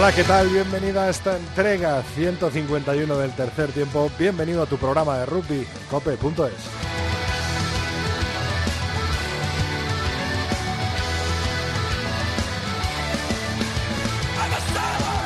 [0.00, 0.48] Hola, ¿qué tal?
[0.48, 4.10] Bienvenido a esta entrega 151 del tercer tiempo.
[4.18, 6.80] Bienvenido a tu programa de rugby, cope.es.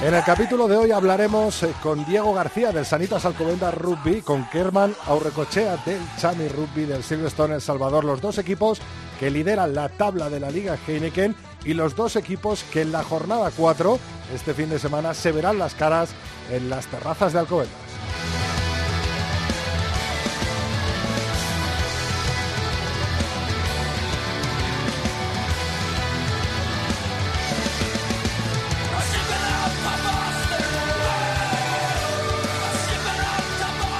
[0.02, 4.44] En el capítulo de hoy hablaremos eh, con Diego García del Sanitas Alcobendas Rugby, con
[4.50, 8.82] Kerman Aurrecochea del Chami Rugby del Silverstone El Salvador, los dos equipos
[9.18, 13.02] que lideran la tabla de la Liga Heineken y los dos equipos que en la
[13.02, 13.98] jornada 4,
[14.34, 16.10] este fin de semana, se verán las caras
[16.50, 17.83] en las terrazas de Alcobendas.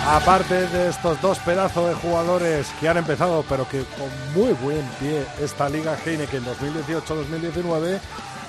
[0.06, 4.82] Aparte de estos dos pedazos de jugadores que han empezado, pero que con muy buen
[5.00, 8.00] pie esta Liga Heineken 2018-2019,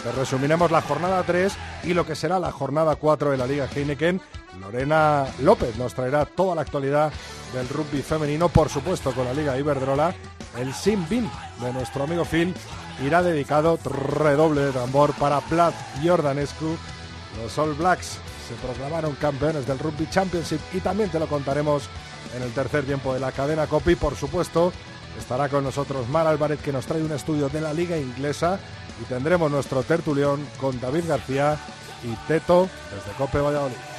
[0.03, 1.53] les resumiremos la jornada 3
[1.85, 4.19] y lo que será la jornada 4 de la Liga Heineken.
[4.59, 7.13] Lorena López nos traerá toda la actualidad
[7.53, 10.13] del rugby femenino, por supuesto con la Liga Iberdrola.
[10.59, 11.29] El Sim Bin
[11.61, 12.53] de nuestro amigo Phil
[13.01, 16.77] irá dedicado redoble de tambor para Plat Jordanescu,
[17.41, 21.89] los All Blacks se proclamaron campeones del Rugby Championship y también te lo contaremos
[22.35, 23.95] en el tercer tiempo de la cadena Copy.
[23.95, 24.71] Por supuesto,
[25.17, 28.59] estará con nosotros Mar Álvarez que nos trae un estudio de la liga inglesa
[29.01, 31.57] y tendremos nuestro tertulión con David García
[32.03, 33.94] y Teto desde Cope Valladolid.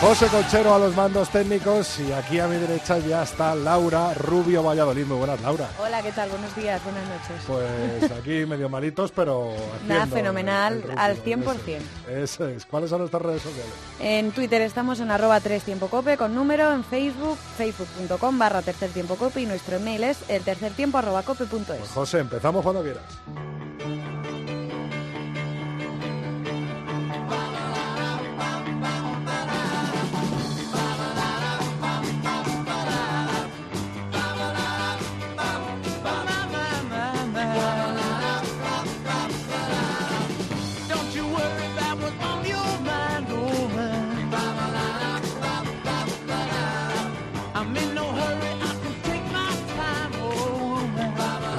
[0.00, 4.62] José Conchero a los mandos técnicos y aquí a mi derecha ya está Laura Rubio
[4.62, 5.04] Valladolid.
[5.04, 5.68] Muy buenas, Laura.
[5.78, 6.30] Hola, ¿qué tal?
[6.30, 7.44] Buenos días, buenas noches.
[7.46, 9.52] Pues aquí medio malitos, pero...
[9.86, 11.80] Nada, fenomenal, al 100%.
[12.08, 12.64] Eso es.
[12.64, 13.72] ¿Cuáles son nuestras redes sociales?
[14.00, 18.90] En Twitter estamos en arroba 3 tiempo cope con número, en Facebook, facebook.com barra tercer
[18.92, 21.50] tiempo cope y nuestro email es el tercer tiempo arroba cope.es.
[21.66, 23.04] Pues José, empezamos cuando quieras.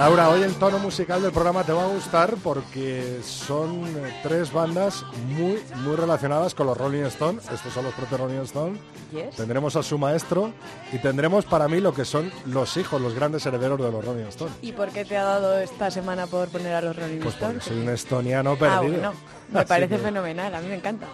[0.02, 4.52] Laura, hoy el tono musical del programa te va a gustar porque son eh, tres
[4.52, 7.44] bandas muy, muy relacionadas con los Rolling Stones.
[7.52, 8.80] Estos son los propios Rolling Stones.
[9.12, 9.36] Yes.
[9.36, 10.54] Tendremos a su maestro
[10.92, 14.26] y tendremos para mí lo que son los hijos, los grandes herederos de los Rolling
[14.26, 14.56] Stones.
[14.64, 17.58] ¿Y por qué te ha dado esta semana por poner a los Rolling Pues porque
[17.60, 17.64] Stones?
[17.66, 18.82] soy un estoniano Ah, perdido.
[18.94, 19.14] bueno,
[19.52, 21.06] me Así parece que- fenomenal, a mí me encanta.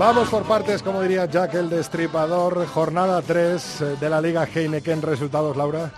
[0.00, 2.66] Vamos por partes, como diría Jack el Destripador.
[2.68, 5.02] Jornada 3 de la Liga Heineken.
[5.02, 5.92] Resultados, Laura.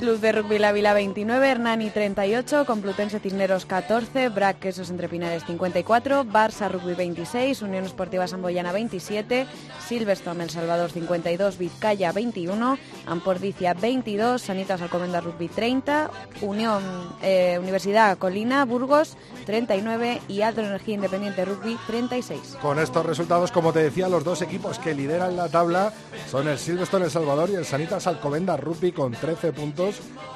[0.00, 5.44] Club de Rugby La Vila 29, Hernani 38, Complutense Cisneros 14, Brac Quesos Entre Pinares
[5.44, 9.46] 54, Barça Rugby 26, Unión Esportiva Samboyana 27,
[9.86, 16.82] Silverstone El Salvador 52, Vizcaya 21, Ampordicia 22, Sanitas Alcobendas Rugby 30, Unión
[17.20, 22.56] eh, Universidad Colina Burgos 39 y Alto Energía Independiente Rugby 36.
[22.62, 25.92] Con estos resultados, como te decía, los dos equipos que lideran la tabla
[26.30, 29.89] son el Silverstone El Salvador y el Sanitas Alcobendas Rugby con 13 puntos.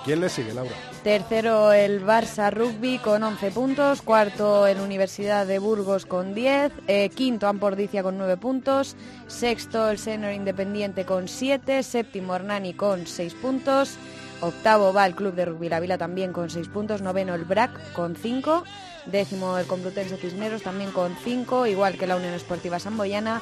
[0.05, 0.75] ¿Quién le sigue, Laura?
[1.03, 7.09] Tercero el Barça Rugby con 11 puntos, cuarto el Universidad de Burgos con 10, eh,
[7.09, 8.97] quinto Ampordicia con 9 puntos,
[9.27, 13.97] sexto el Senior Independiente con 7, séptimo Hernani con 6 puntos,
[14.43, 17.93] octavo va el Club de Rugby La Vila también con 6 puntos, noveno el BRAC
[17.95, 18.65] con 5,
[19.07, 23.41] décimo el Complutense Cisneros también con 5, igual que la Unión Esportiva Samboyana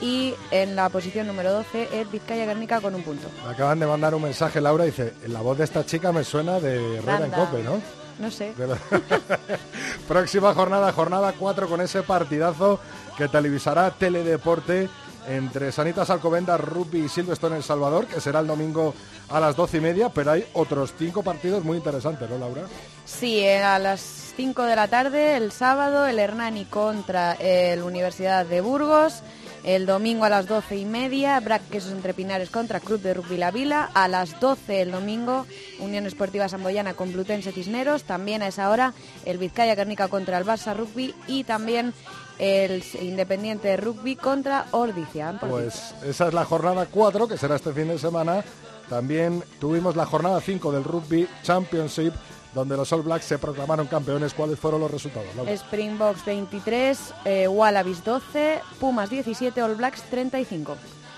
[0.00, 3.28] y en la posición número 12 el Vizcaya Guernica con un punto.
[3.46, 6.60] Me acaban de mandar un mensaje, Laura, dice, la voz de esta chica me suena
[6.60, 7.30] de Rueda en.
[7.32, 7.80] Cope, ¿no?
[8.18, 8.52] No sé.
[8.58, 8.78] La-
[10.08, 12.78] Próxima jornada, jornada 4 con ese partidazo
[13.16, 14.88] que televisará Teledeporte
[15.26, 18.94] entre Sanitas Alcobendas, Rugby y Silverstone El Salvador, que será el domingo
[19.30, 22.62] a las doce y media, pero hay otros cinco partidos muy interesantes, ¿no, Laura?
[23.06, 24.00] Sí, eh, a las
[24.36, 29.22] 5 de la tarde, el sábado, el Hernani contra el Universidad de Burgos.
[29.64, 33.50] El domingo a las doce y media, Brac entre Pinares contra Club de Rugby La
[33.50, 33.90] Vila.
[33.94, 35.46] A las 12 el domingo,
[35.80, 38.04] Unión Esportiva Samboyana con Plutense Cisneros.
[38.04, 38.92] También a esa hora,
[39.24, 41.94] el Vizcaya Guernica contra el Barça Rugby y también
[42.38, 45.38] el Independiente Rugby contra Ordizia.
[45.40, 48.44] Pues esa es la jornada 4, que será este fin de semana.
[48.90, 52.12] También tuvimos la jornada 5 del Rugby Championship
[52.54, 54.32] donde los All Blacks se proclamaron campeones.
[54.32, 55.28] ¿Cuáles fueron los resultados?
[55.46, 60.76] Springboks 23, eh, Wallabies 12, Pumas 17, All Blacks 35.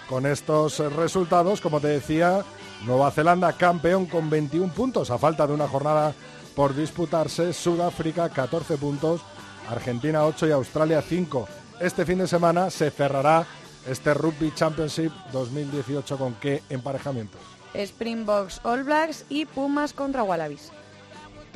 [0.09, 2.45] Con estos resultados, como te decía,
[2.85, 6.15] Nueva Zelanda campeón con 21 puntos a falta de una jornada
[6.55, 9.21] por disputarse, Sudáfrica 14 puntos,
[9.69, 11.49] Argentina 8 y Australia 5.
[11.81, 13.47] Este fin de semana se cerrará
[13.87, 17.41] este Rugby Championship 2018 con qué emparejamientos?
[17.75, 20.73] Springboks All Blacks y Pumas contra Wallabies.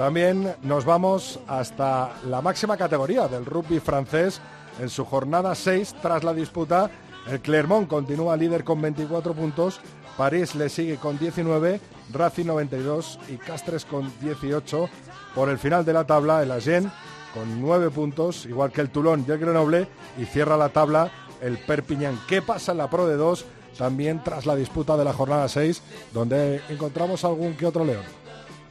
[0.00, 4.40] También nos vamos hasta la máxima categoría del rugby francés.
[4.80, 6.90] En su jornada 6, tras la disputa,
[7.28, 9.78] el Clermont continúa líder con 24 puntos,
[10.16, 11.82] París le sigue con 19,
[12.14, 14.88] Racing 92 y Castres con 18.
[15.34, 16.90] Por el final de la tabla, el Agen
[17.34, 19.86] con 9 puntos, igual que el Toulon y el Grenoble,
[20.16, 21.10] y cierra la tabla
[21.42, 22.18] el Perpignan.
[22.26, 23.44] ¿Qué pasa en la Pro de 2?
[23.76, 25.82] También tras la disputa de la jornada 6,
[26.14, 28.19] donde encontramos algún que otro león.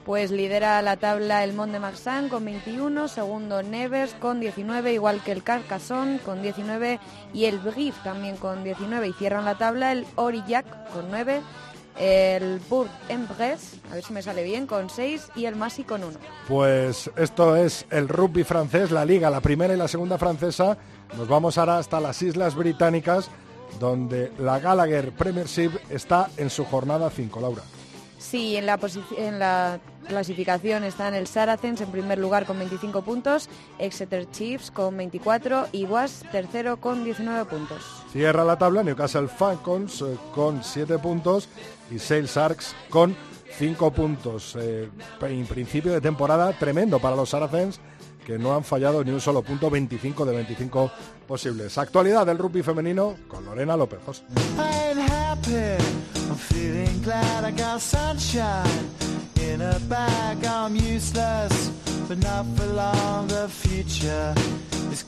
[0.09, 5.21] Pues lidera la tabla el Mont de Marsan con 21, segundo Nevers con 19, igual
[5.21, 6.99] que el Carcassonne con 19
[7.31, 11.41] y el Brief también con 19 y cierran la tabla el Aurillac con 9,
[11.99, 15.83] el Bourg en Bresse, a ver si me sale bien, con 6 y el Masi
[15.83, 16.17] con 1.
[16.47, 20.75] Pues esto es el rugby francés, la liga, la primera y la segunda francesa.
[21.15, 23.29] Nos vamos ahora hasta las Islas Británicas,
[23.79, 27.61] donde la Gallagher Premiership está en su jornada 5, Laura.
[28.29, 28.79] Sí, en la,
[29.17, 33.49] en la clasificación están el Saracens en primer lugar con 25 puntos,
[33.79, 38.03] Exeter Chiefs con 24 y Was tercero con 19 puntos.
[38.11, 41.49] Cierra la tabla Newcastle Falcons eh, con 7 puntos
[41.89, 43.15] y Sales Sharks con
[43.57, 44.55] 5 puntos.
[44.59, 44.87] Eh,
[45.21, 47.79] en principio de temporada tremendo para los Saracens
[48.29, 50.91] que no han fallado ni un solo punto, 25 de 25
[51.27, 51.75] posibles.
[51.79, 53.99] Actualidad del rugby femenino con Lorena López.
[64.91, 65.03] Is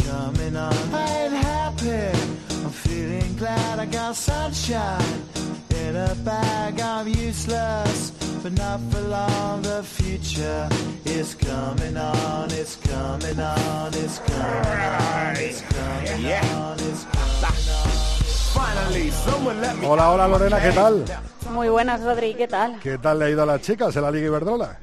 [5.92, 6.80] in a bag.
[6.80, 9.62] I'm useless, but not for long.
[9.62, 10.68] The future
[11.06, 12.50] is coming on.
[12.52, 13.94] It's coming on.
[13.94, 15.36] It's coming on.
[15.36, 16.80] It's coming on.
[16.80, 18.32] It's coming on.
[19.84, 21.06] Hola, hola Lorena, ¿qué tal?
[21.52, 22.80] Muy buenas, Rodri, ¿qué tal?
[22.80, 24.80] ¿Qué tal le ha ido a las chicas en la Liga Iberdrola?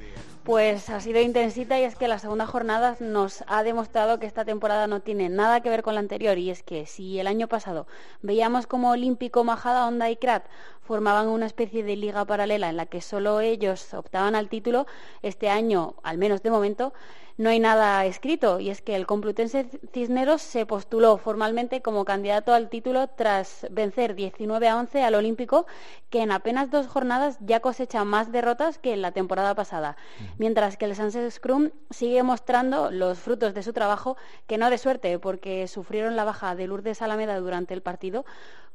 [0.48, 4.46] Pues ha sido intensita y es que la segunda jornada nos ha demostrado que esta
[4.46, 7.48] temporada no tiene nada que ver con la anterior y es que si el año
[7.48, 7.86] pasado
[8.22, 10.46] veíamos como Olímpico, Majada, Honda y Krat
[10.88, 14.86] formaban una especie de liga paralela en la que solo ellos optaban al título,
[15.20, 16.94] este año, al menos de momento,
[17.36, 18.58] no hay nada escrito.
[18.58, 24.14] Y es que el Complutense Cisneros se postuló formalmente como candidato al título tras vencer
[24.14, 25.66] 19 a 11 al Olímpico,
[26.08, 29.98] que en apenas dos jornadas ya cosecha más derrotas que en la temporada pasada,
[30.38, 34.78] mientras que el Sunset Scrum sigue mostrando los frutos de su trabajo, que no de
[34.78, 38.24] suerte, porque sufrieron la baja de Lourdes Alameda durante el partido,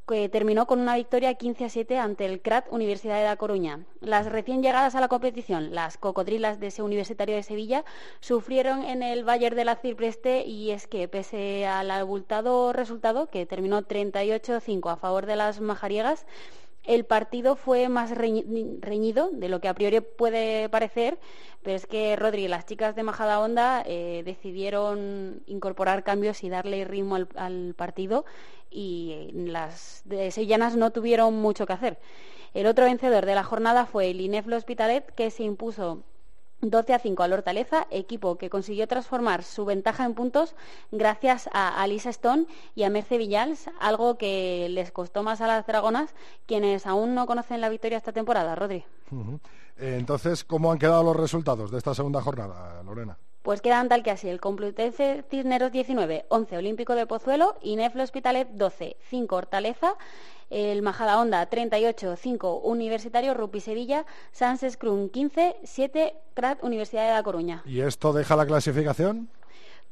[0.08, 3.86] que terminó con una victoria 15 a 7 ante el CRAT Universidad de La Coruña.
[4.02, 7.86] Las recién llegadas a la competición, las cocodrilas de ese Universitario de Sevilla,
[8.20, 13.46] sufrieron en el Bayern de la Cipreste y es que pese al abultado resultado, que
[13.46, 16.26] terminó 38-5 a favor de las majariegas,
[16.86, 21.18] el partido fue más reñido de lo que a priori puede parecer,
[21.62, 26.84] pero es que Rodri, las chicas de Majada Honda eh, decidieron incorporar cambios y darle
[26.84, 28.26] ritmo al, partido
[28.70, 32.00] y las de sevillanas no tuvieron mucho que hacer.
[32.54, 36.04] El otro vencedor de la jornada fue el Ineflo Hospitalet, que se impuso
[36.70, 40.56] 12 a 5 al Hortaleza, equipo que consiguió transformar su ventaja en puntos
[40.92, 45.68] gracias a Alisa Stone y a Merce Villals, algo que les costó más a las
[45.68, 46.14] dragonas,
[46.46, 48.86] quienes aún no conocen la victoria esta temporada, Rodri.
[49.78, 53.18] Eh, entonces, ¿cómo han quedado los resultados de esta segunda jornada, Lorena?
[53.44, 58.48] Pues quedan tal que así, el Complutense Cisneros 19, 11 Olímpico de Pozuelo, Ineflo Hospitalet
[58.48, 59.96] 12, 5 Hortaleza,
[60.50, 67.14] el Majada Honda 38, 5 Universitario Rupi Sevilla, Sans Scrum 15, 7 CRAT Universidad de
[67.14, 67.62] La Coruña.
[67.66, 69.30] ¿Y esto deja la clasificación?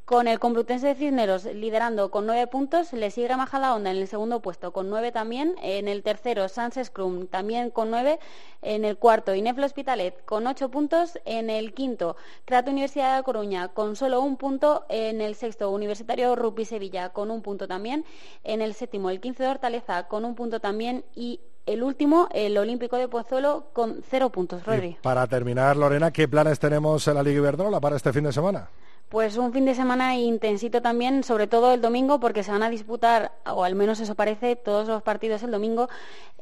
[0.05, 4.41] Con el Complutense de Cisneros liderando con nueve puntos, le sigue Majadahonda en el segundo
[4.41, 8.19] puesto con nueve también, en el tercero Sans Scrum también con nueve,
[8.61, 13.69] en el cuarto Ineflo Hospitalet con ocho puntos, en el quinto Crato Universidad de Coruña
[13.69, 18.03] con solo un punto, en el sexto Universitario Rupi Sevilla con un punto también,
[18.43, 21.05] en el séptimo el quince de Hortaleza con un punto también.
[21.15, 24.97] Y el último, el Olímpico de Pozuelo, con cero puntos, Rodri.
[25.01, 28.67] para terminar, Lorena, ¿qué planes tenemos en la Liga Iberdrola para este fin de semana?
[29.11, 32.69] Pues un fin de semana intensito también, sobre todo el domingo, porque se van a
[32.69, 35.89] disputar, o al menos eso parece, todos los partidos el domingo.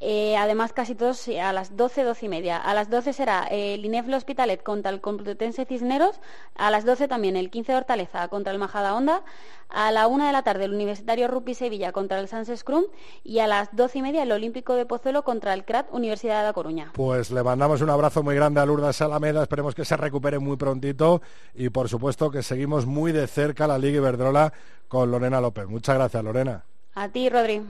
[0.01, 2.57] Eh, además, casi todos a las 12, 12 y media.
[2.57, 6.21] A las 12 será el Ineflo Hospitalet contra el Complutense Cisneros.
[6.55, 9.23] A las 12 también el 15 de Hortaleza contra el Majada Honda.
[9.67, 12.85] A la 1 de la tarde el Universitario Rupi Sevilla contra el Sans Scrum.
[13.23, 16.47] Y a las 12 y media el Olímpico de Pozuelo contra el CRAT Universidad de
[16.47, 16.91] La Coruña.
[16.93, 19.41] Pues le mandamos un abrazo muy grande a Lourdes Alameda.
[19.41, 21.21] Esperemos que se recupere muy prontito.
[21.53, 24.51] Y por supuesto que se seguimos muy de cerca la Liga Iberdrola
[24.89, 25.66] con Lorena López.
[25.68, 26.66] Muchas gracias, Lorena.
[26.94, 27.62] A ti, Rodri.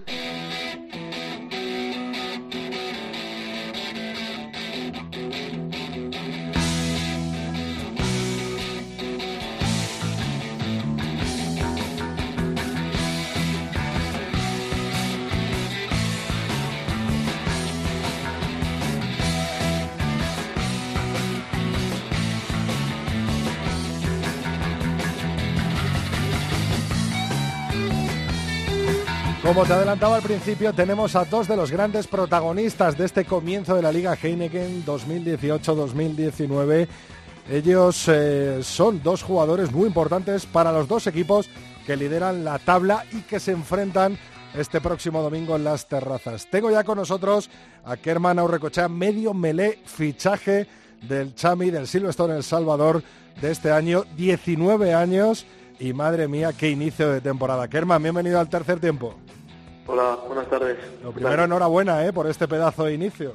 [29.59, 33.75] Como te adelantaba al principio, tenemos a dos de los grandes protagonistas de este comienzo
[33.75, 36.87] de la Liga Heineken 2018-2019.
[37.51, 41.49] Ellos eh, son dos jugadores muy importantes para los dos equipos
[41.85, 44.17] que lideran la tabla y que se enfrentan
[44.55, 46.47] este próximo domingo en las terrazas.
[46.49, 47.49] Tengo ya con nosotros
[47.83, 50.67] a Kerman Aurrecochea, medio melé fichaje
[51.01, 53.03] del Chami del Silverstone El Salvador
[53.41, 55.45] de este año, 19 años
[55.81, 57.67] y madre mía, qué inicio de temporada.
[57.67, 59.17] Kerman, bienvenido al tercer tiempo.
[59.91, 60.77] Hola, buenas tardes.
[61.01, 62.13] Lo primero, enhorabuena ¿eh?
[62.13, 63.33] por este pedazo de inicio.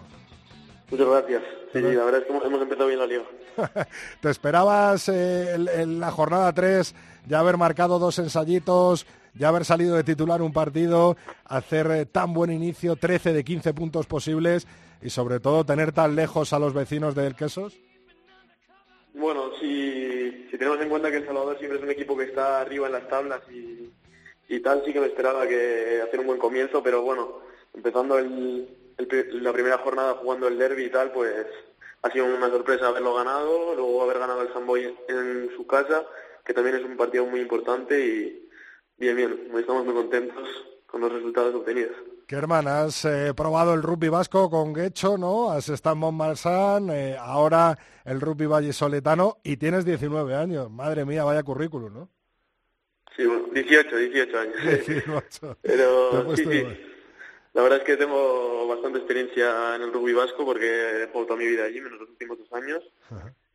[0.88, 1.42] Muchas gracias.
[1.72, 3.24] Sí, la verdad es que hemos empezado bien la liga.
[4.20, 6.94] ¿Te esperabas eh, en, la jornada 3
[7.26, 12.32] ya haber marcado dos ensayitos, ya haber salido de titular un partido, hacer eh, tan
[12.32, 14.68] buen inicio, 13 de 15 puntos posibles
[15.02, 17.76] y sobre todo tener tan lejos a los vecinos del Quesos?
[19.12, 22.60] Bueno, si, si tenemos en cuenta que El Salvador siempre es un equipo que está
[22.60, 23.83] arriba en las tablas y,
[24.48, 27.40] y tal, sí que me esperaba que hacer un buen comienzo, pero bueno,
[27.72, 28.68] empezando el,
[29.42, 31.46] la primera jornada jugando el derby y tal, pues
[32.02, 36.04] ha sido una sorpresa haberlo ganado, luego haber ganado el Samboy en su casa,
[36.44, 38.48] que también es un partido muy importante y
[38.98, 40.46] bien, bien, estamos muy contentos
[40.86, 41.96] con los resultados obtenidos.
[42.26, 42.82] ¿Qué hermana?
[42.82, 45.50] Has eh, probado el rugby vasco con Guecho, ¿no?
[45.50, 50.70] Has estado en Montmarsan, eh, ahora el rugby vallisoletano y tienes 19 años.
[50.70, 52.08] Madre mía, vaya currículum, ¿no?
[53.16, 54.56] Sí, bueno, 18, 18 años.
[55.62, 56.64] Pero sí, sí.
[57.54, 61.38] La verdad es que tengo bastante experiencia en el rugby vasco porque he jugado toda
[61.38, 62.82] mi vida allí, menos los últimos dos años.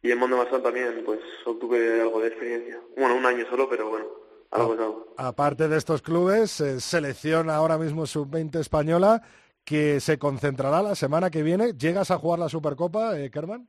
[0.01, 2.79] Y en Mondo Marsal también, pues obtuve algo de experiencia.
[2.95, 4.05] Bueno, un año solo, pero bueno,
[4.51, 5.13] algo es algo.
[5.17, 9.21] Aparte de estos clubes, eh, selección ahora mismo sub-20 española
[9.65, 11.73] que se concentrará la semana que viene.
[11.73, 13.67] ¿Llegas a jugar la Supercopa, eh, Kerman?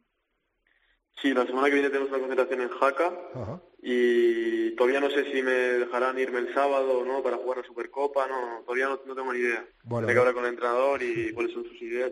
[1.21, 3.13] Sí, la semana que viene tenemos una concentración en Jaca
[3.83, 7.65] y todavía no sé si me dejarán irme el sábado o no para jugar la
[7.65, 9.65] Supercopa, no, todavía no, tengo ni idea.
[9.85, 12.11] Bueno, Hay que hablar con el entrenador y cuáles son sus ideas.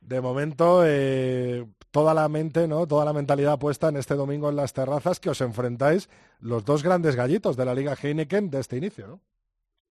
[0.00, 2.86] De momento, eh, toda la mente, ¿no?
[2.88, 6.08] Toda la mentalidad puesta en este domingo en las terrazas que os enfrentáis
[6.40, 9.20] los dos grandes gallitos de la Liga Heineken de este inicio, ¿no?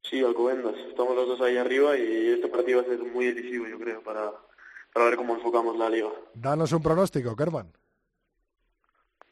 [0.02, 0.76] Sí, Alcobendas.
[0.90, 4.02] Estamos los dos ahí arriba y este partido va a ser muy decisivo, yo creo,
[4.02, 4.32] para,
[4.94, 6.10] para ver cómo enfocamos la liga.
[6.34, 7.72] Danos un pronóstico, Kerman.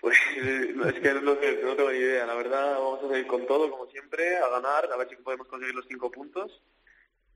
[0.07, 1.35] Pues es que no, no
[1.75, 2.25] tengo ni idea.
[2.25, 5.49] La verdad, vamos a seguir con todo, como siempre, a ganar, a ver si podemos
[5.49, 6.61] conseguir los cinco puntos.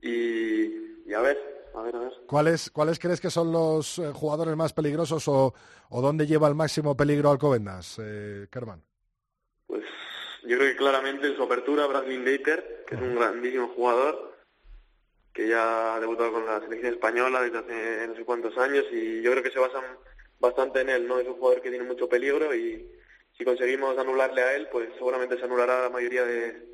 [0.02, 2.14] Y, a ver, a ver, a ver.
[2.28, 5.54] ¿Cuáles, ¿Cuáles crees que son los eh, jugadores más peligrosos o,
[5.90, 8.82] o dónde lleva el máximo peligro Alcobendas, eh, Kerman?
[9.68, 9.84] Pues
[10.44, 14.38] yo creo que claramente en su apertura, Bradley Baker, que es un grandísimo jugador,
[15.34, 19.22] que ya ha debutado con la selección española desde hace no sé cuántos años y
[19.22, 19.84] yo creo que se basan
[20.42, 21.20] bastante en él, ¿no?
[21.20, 22.90] Es un jugador que tiene mucho peligro y
[23.38, 26.68] si conseguimos anularle a él, pues seguramente se anulará la mayoría de,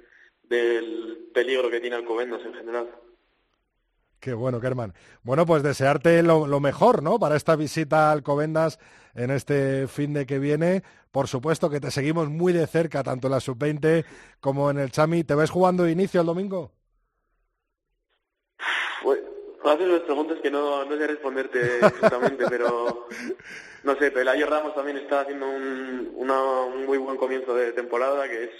[0.43, 2.89] del peligro que tiene Alcobendas en general.
[4.19, 4.93] Qué bueno, Kerman.
[5.21, 7.19] Bueno, pues desearte lo, lo, mejor, ¿no?
[7.19, 8.79] Para esta visita a Alcobendas
[9.13, 10.81] en este fin de que viene.
[11.11, 14.05] Por supuesto que te seguimos muy de cerca, tanto en la sub-20
[14.39, 15.23] como en el Chami.
[15.23, 16.76] ¿Te ves jugando de inicio el domingo?
[19.69, 23.07] Haces las preguntas que no, no sé responderte exactamente, pero
[23.83, 28.27] no sé, Pelayo Ramos también está haciendo un, una, un muy buen comienzo de temporada,
[28.27, 28.51] que es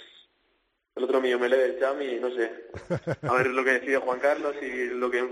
[0.96, 2.68] el otro mío me lee del Cham y no sé.
[3.22, 5.22] A ver lo que decide Juan Carlos y lo que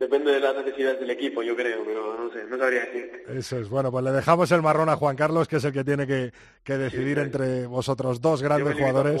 [0.00, 3.22] Depende de las necesidades del equipo, yo creo, pero no sé, no sabría decir.
[3.28, 3.68] Eso es.
[3.68, 6.32] Bueno, pues le dejamos el marrón a Juan Carlos, que es el que tiene que,
[6.64, 9.20] decidir entre vosotros dos grandes jugadores.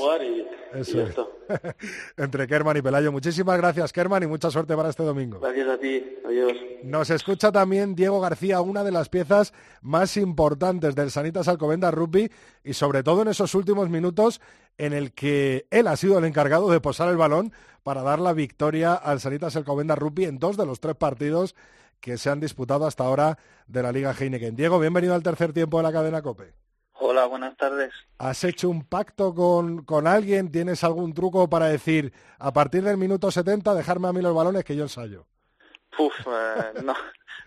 [0.74, 1.14] Eso es.
[2.16, 3.12] entre Kerman y Pelayo.
[3.12, 5.40] Muchísimas gracias, Kerman, y mucha suerte para este domingo.
[5.40, 6.18] Gracias a ti.
[6.24, 6.52] Adiós.
[6.84, 12.30] Nos escucha también Diego García, una de las piezas más importantes del Sanitas Alcobenda Rugby
[12.64, 14.40] y sobre todo en esos últimos minutos
[14.78, 18.32] en el que él ha sido el encargado de posar el balón para dar la
[18.32, 21.54] victoria al Sanitas Alcobendas Rugby en dos de los tres partidos
[22.00, 24.56] que se han disputado hasta ahora de la Liga Heineken.
[24.56, 26.54] Diego, bienvenido al tercer tiempo de la cadena COPE.
[27.02, 27.94] Hola, buenas tardes.
[28.18, 30.52] ¿Has hecho un pacto con, con alguien?
[30.52, 34.64] ¿Tienes algún truco para decir, a partir del minuto 70, dejarme a mí los balones
[34.64, 35.26] que yo ensayo?
[35.98, 36.94] Uf, eh, no,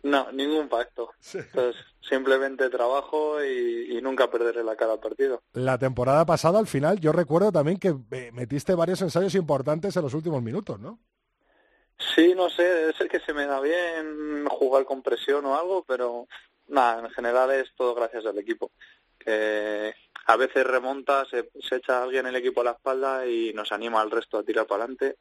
[0.01, 1.11] no, ningún pacto.
[2.01, 5.43] simplemente trabajo y, nunca perderé la cara al partido.
[5.53, 10.01] La temporada pasada, al final, yo recuerdo también que eh, metiste varios ensayos importantes en
[10.01, 10.97] los últimos minutos, ¿no?
[12.15, 15.85] Sí, no sé, debe ser que se me da bien jugar con presión o algo,
[15.87, 16.27] pero
[16.67, 18.71] nada, en general es todo gracias al equipo.
[19.23, 19.93] Que
[20.25, 23.71] a veces remonta, se, se echa alguien en el equipo a la espalda y nos
[23.71, 25.17] anima al resto a tirar para adelante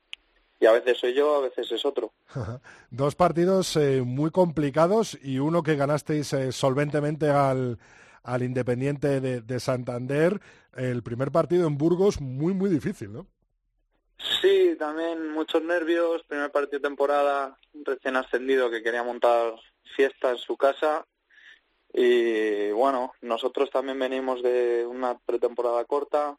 [0.63, 2.13] y a veces soy yo, a veces es otro.
[2.91, 7.79] Dos partidos eh, muy complicados y uno que ganasteis eh, solventemente al,
[8.23, 10.41] al Independiente de, Santander.
[10.77, 13.27] El primer partido en Burgos muy, muy difícil, ¿no?
[14.41, 16.23] Sí, también muchos nervios.
[16.29, 19.55] Primer partido de temporada, recién ascendido que quería montar
[19.97, 21.05] fiesta en su casa.
[21.93, 26.37] Y bueno, nosotros también venimos de una pretemporada corta,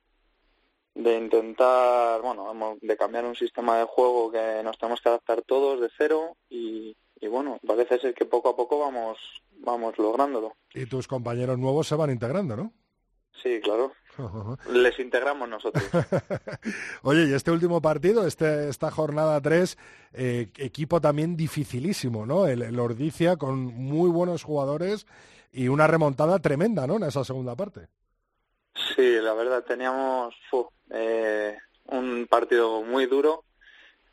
[0.96, 5.82] de intentar, bueno, de cambiar un sistema de juego que nos tenemos que adaptar todos
[5.82, 9.18] de cero y, y bueno, parece ser que poco a poco vamos,
[9.60, 10.56] vamos lográndolo.
[10.74, 12.74] Y tus compañeros nuevos se van integrando, ¿no?
[13.42, 13.92] Sí, claro.
[14.72, 15.84] Les integramos nosotros.
[17.04, 19.78] Oye, y este último partido, este, esta jornada 3,
[20.14, 22.48] eh, equipo también dificilísimo, ¿no?
[22.48, 25.06] El, el, Ordicia con muy buenos jugadores
[25.54, 26.98] y una remontada tremenda, ¿no?
[26.98, 27.88] En esa segunda parte.
[28.96, 30.36] Sí, la verdad, teníamos
[30.90, 31.56] eh,
[31.86, 33.44] un partido muy duro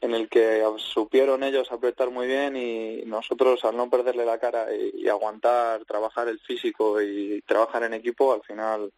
[0.02, 4.68] en el que supieron ellos apretar muy bien y nosotros al no perderle la cara
[4.74, 8.92] y, aguantar, trabajar el físico y trabajar en equipo, al final,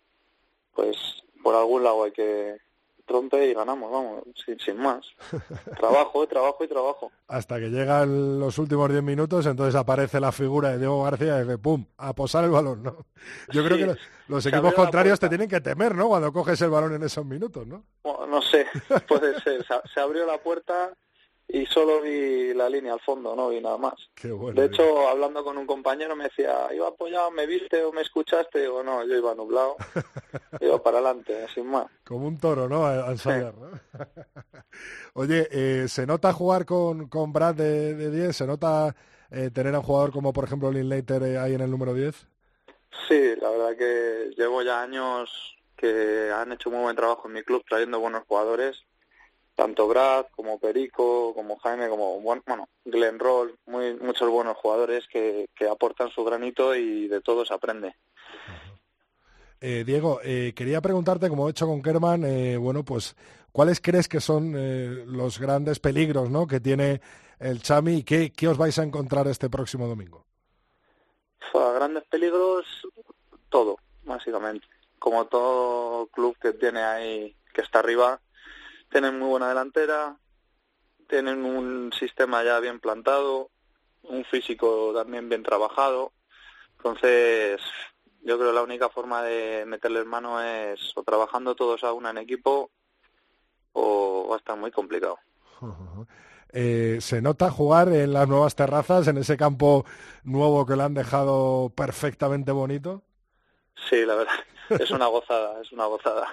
[0.75, 0.97] pues
[1.43, 2.57] por algún lado hay que,
[3.07, 5.05] trompe y ganamos, vamos, sin, sin más.
[5.79, 7.13] trabajo, trabajo y trabajo.
[7.29, 11.43] Hasta que llegan los últimos 10 minutos, entonces aparece la figura de Diego García y
[11.43, 13.07] dice, ¡pum!, a posar el balón, ¿no?
[13.51, 16.95] Yo creo que los, equipos contrarios te tienen que temer, ¿no?, cuando coges el balón
[16.95, 17.85] en esos minutos, ¿no?
[18.33, 18.67] no sé,
[19.09, 19.65] puede ser.
[19.93, 20.91] Se abrió la puerta
[21.55, 23.93] y solo vi la línea al fondo, no vi nada más.
[24.23, 28.67] de hecho, hablando con un compañero me decía, iba apoyado, ¿me viste o me escuchaste?
[28.69, 29.77] O no, yo iba nublado,
[30.63, 31.89] iba para adelante, sin más.
[32.05, 32.87] Como un toro, ¿no?
[32.87, 33.71] Al salir, ¿no?
[35.13, 38.35] Oye, eh, ¿se nota jugar con, con Brad de 10?
[38.35, 38.97] ¿Se nota
[39.31, 41.93] eh, tener a un jugador como, por ejemplo, Lynn Later eh, ahí en el número
[41.93, 42.15] 10?
[43.09, 47.43] Sí, la verdad que llevo ya años que han hecho muy buen trabajo en mi
[47.43, 48.87] club trayendo buenos jugadores
[49.55, 55.49] tanto Brad como Perico, como Jaime, como bueno, Glenn Roll, muy, muchos buenos jugadores que,
[55.55, 57.95] que aportan su granito y de todos aprende.
[59.61, 63.15] Eh, Diego, eh, quería preguntarte, como he hecho con Kerman, eh, bueno, pues,
[63.53, 64.53] ¿cuáles crees que son
[65.07, 66.47] los grandes peligros ¿no?
[66.47, 67.01] que tiene
[67.39, 70.27] el Chami y qué, qué os vais a encontrar este próximo domingo?
[71.83, 72.65] grandes peligros,
[73.49, 74.67] todo, básicamente.
[75.01, 78.21] Como todo club que tiene ahí, que está arriba,
[78.93, 80.17] tienen muy buena delantera,
[81.09, 83.51] tienen un sistema ya bien plantado,
[84.03, 86.13] un físico también bien trabajado.
[86.77, 87.61] Entonces,
[88.23, 92.11] yo creo que la única forma de meterles mano es o trabajando todos a una
[92.11, 92.71] en equipo
[93.73, 95.19] o va a estar muy complicado.
[96.55, 99.87] Eh, se nota jugar en las nuevas terrazas, en ese campo
[100.23, 103.03] nuevo que le han dejado perfectamente bonito.
[103.89, 104.35] Sí, la verdad,
[104.69, 106.29] es una gozada, es una gozada.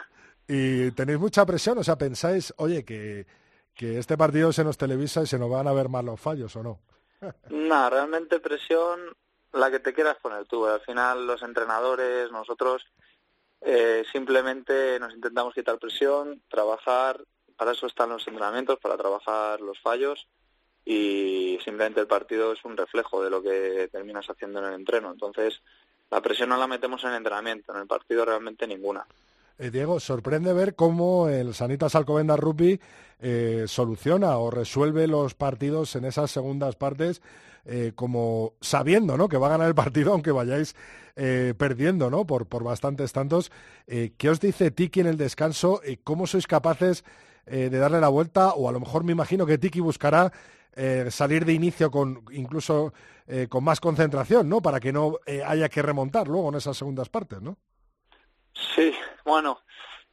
[0.52, 3.28] Y tenéis mucha presión, o sea, pensáis, oye, que,
[3.76, 6.56] que este partido se nos televisa y se nos van a ver mal los fallos,
[6.56, 6.80] ¿o no?
[7.52, 9.00] no, realmente presión
[9.54, 10.66] la que te quieras poner tú.
[10.66, 12.84] Al final los entrenadores, nosotros,
[13.62, 17.24] eh, simplemente nos intentamos quitar presión, trabajar,
[17.56, 20.28] para eso están los entrenamientos, para trabajar los fallos
[20.84, 25.12] y simplemente el partido es un reflejo de lo que terminas haciendo en el entreno.
[25.12, 25.62] Entonces,
[26.10, 29.06] la presión no la metemos en el entrenamiento, en el partido realmente ninguna.
[29.62, 32.80] Eh, Diego, sorprende ver cómo el Sanitas Alcobendas Rugby
[33.20, 37.22] eh, soluciona o resuelve los partidos en esas segundas partes
[37.66, 39.28] eh, como sabiendo ¿no?
[39.28, 40.76] que va a ganar el partido aunque vayáis
[41.58, 42.26] perdiendo ¿no?
[42.26, 43.52] por, por bastantes tantos.
[43.86, 45.82] ¿Qué os dice Tiki en el descanso?
[46.06, 47.04] ¿Cómo sois capaces
[47.46, 48.54] de darle la vuelta?
[48.54, 50.32] O a lo mejor me imagino que Tiki buscará
[51.10, 52.94] salir de inicio con incluso
[53.50, 54.62] con más concentración, ¿no?
[54.62, 57.58] Para que no haya que remontar luego en esas segundas partes, ¿no?
[58.60, 58.94] Sí,
[59.24, 59.62] bueno,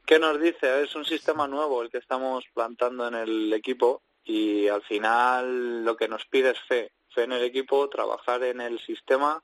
[0.05, 0.81] ¿qué nos dice?
[0.81, 5.97] Es un sistema nuevo el que estamos plantando en el equipo y al final lo
[5.97, 9.43] que nos pide es fe, fe en el equipo, trabajar en el sistema,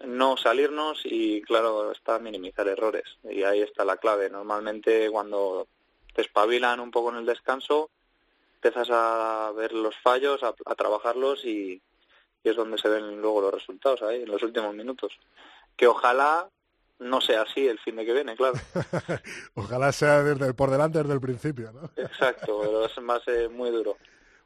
[0.00, 4.28] no salirnos y claro, está minimizar errores y ahí está la clave.
[4.28, 5.66] Normalmente cuando
[6.14, 7.90] te espabilan un poco en el descanso,
[8.54, 11.80] empiezas a ver los fallos, a, trabajarlos y,
[12.42, 15.18] y, es donde se ven luego los resultados ahí en los últimos minutos.
[15.76, 16.50] Que ojalá
[16.98, 18.54] no sea así el fin de que viene, claro.
[19.54, 21.90] Ojalá sea desde, por delante desde el principio, ¿no?
[21.96, 23.96] Exacto, pero es más eh, muy duro.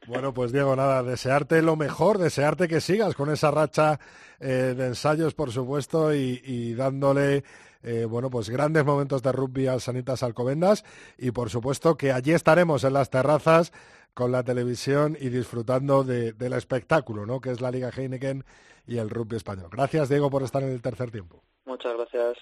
[0.07, 4.01] Bueno, pues Diego, nada, desearte lo mejor, desearte que sigas con esa racha
[4.41, 7.45] eh, de ensayos, por supuesto, y, dándole,
[7.83, 10.85] eh, bueno, pues grandes momentos de rugby al Sanitas Alcobendas,
[11.19, 13.73] y por supuesto que allí estaremos en las terrazas
[14.15, 17.41] con la televisión y disfrutando del espectáculo, ¿no?
[17.41, 18.45] Que es la Liga Heineken
[18.87, 19.69] y el rugby español.
[19.71, 21.43] Gracias, Diego, por estar en el tercer tiempo.
[21.71, 22.37] Muchas gracias.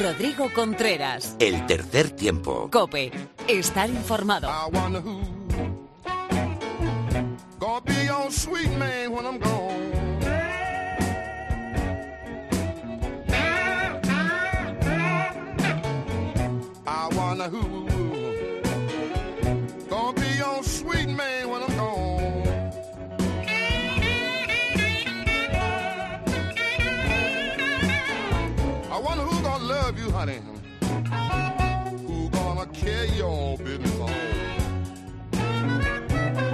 [0.00, 1.34] Rodrigo Contreras.
[1.40, 2.70] El tercer tiempo.
[2.70, 3.10] Cope.
[3.48, 4.48] Estar informado.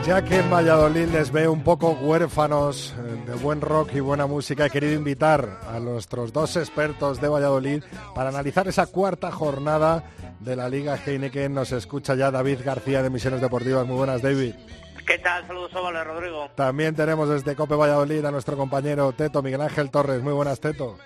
[0.05, 4.27] Ya que en Valladolid les ve un poco huérfanos eh, de buen rock y buena
[4.27, 10.03] música, he querido invitar a nuestros dos expertos de Valladolid para analizar esa cuarta jornada
[10.41, 11.55] de la Liga Heineken.
[11.55, 13.87] Nos escucha ya David García de Misiones Deportivas.
[13.87, 14.55] Muy buenas, David.
[15.07, 15.47] ¿Qué tal?
[15.47, 16.49] Saludos, Óvalo, Rodrigo.
[16.57, 20.21] También tenemos desde Cope Valladolid a nuestro compañero Teto, Miguel Ángel Torres.
[20.21, 20.99] Muy buenas, Teto.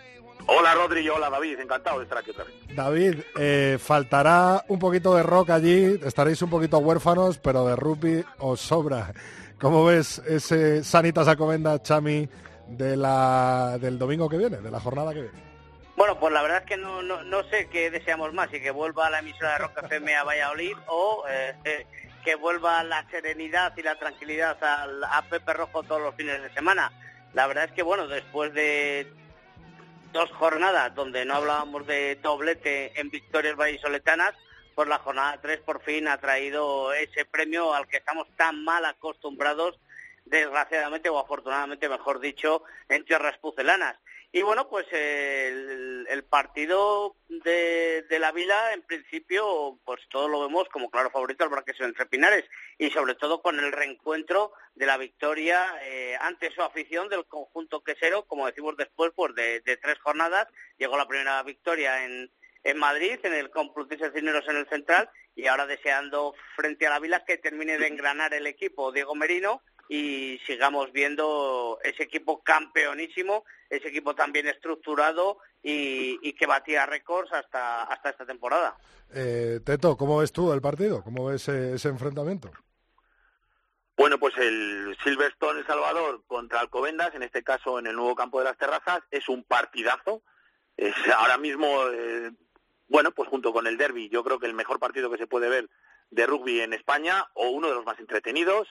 [0.47, 2.55] Hola Rodri, hola David, encantado de estar aquí otra vez.
[2.75, 8.25] David, eh, faltará un poquito de rock allí, estaréis un poquito huérfanos, pero de rugby
[8.39, 9.13] os sobra.
[9.59, 12.29] ¿Cómo ves ese Sanitas Acomenda Chami
[12.69, 15.47] de la, del domingo que viene, de la jornada que viene?
[15.97, 19.09] Bueno, pues la verdad es que no, no, sé qué deseamos más, si que vuelva
[19.09, 21.87] la emisora de Rock FM a Valladolid o eh,
[22.23, 26.93] que vuelva la serenidad y la tranquilidad a Pepe Rojo todos los fines de semana.
[27.33, 29.11] La verdad es que, bueno, después de
[30.13, 34.35] dos jornadas donde no hablábamos de doblete en victorias vallisoletanas,
[34.75, 38.85] pues la jornada 3 por fin ha traído ese premio al que estamos tan mal
[38.85, 39.79] acostumbrados,
[40.25, 43.97] desgraciadamente o afortunadamente, mejor dicho, en tierras pucelanas.
[44.37, 50.91] Y bueno, pues el, partido de, la Vila, en principio, pues todo lo vemos como
[50.91, 52.45] claro favorito al Braqueso entre Pinares
[52.77, 57.83] y sobre todo con el reencuentro de la victoria eh, ante su afición del conjunto
[57.83, 60.49] quesero, como decimos después, pues de, tres jornadas.
[60.77, 62.31] Llegó la primera victoria en,
[62.63, 66.99] en Madrid, en el Complutense Cineros en el Central, y ahora deseando frente a la
[66.99, 73.45] Vila que termine de engranar el equipo Diego Merino y sigamos viendo ese equipo campeonísimo,
[73.71, 78.77] ese equipo también estructurado y, que batía récords hasta, hasta esta temporada.
[79.15, 81.03] Eh, Teto, ¿cómo ves tú el partido?
[81.03, 82.51] ¿Cómo ves ese, enfrentamiento?
[83.97, 88.39] Bueno, pues el Silverstone El Salvador contra Alcobendas, en este caso en el nuevo campo
[88.39, 90.23] de las terrazas, es un partidazo.
[90.77, 92.31] Es ahora mismo, eh,
[92.89, 95.49] bueno, pues junto con el derby, yo creo que el mejor partido que se puede
[95.49, 95.71] ver
[96.11, 98.69] de rugby en España o uno de los más entretenidos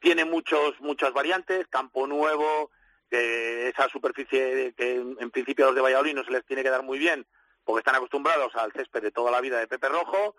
[0.00, 2.70] tiene muchos, muchas variantes, campo nuevo,
[3.10, 6.82] esa superficie que en principio a los de Valladolid no se les tiene que dar
[6.82, 7.26] muy bien,
[7.64, 10.36] porque están acostumbrados al césped de toda la vida de Pepe Rojo.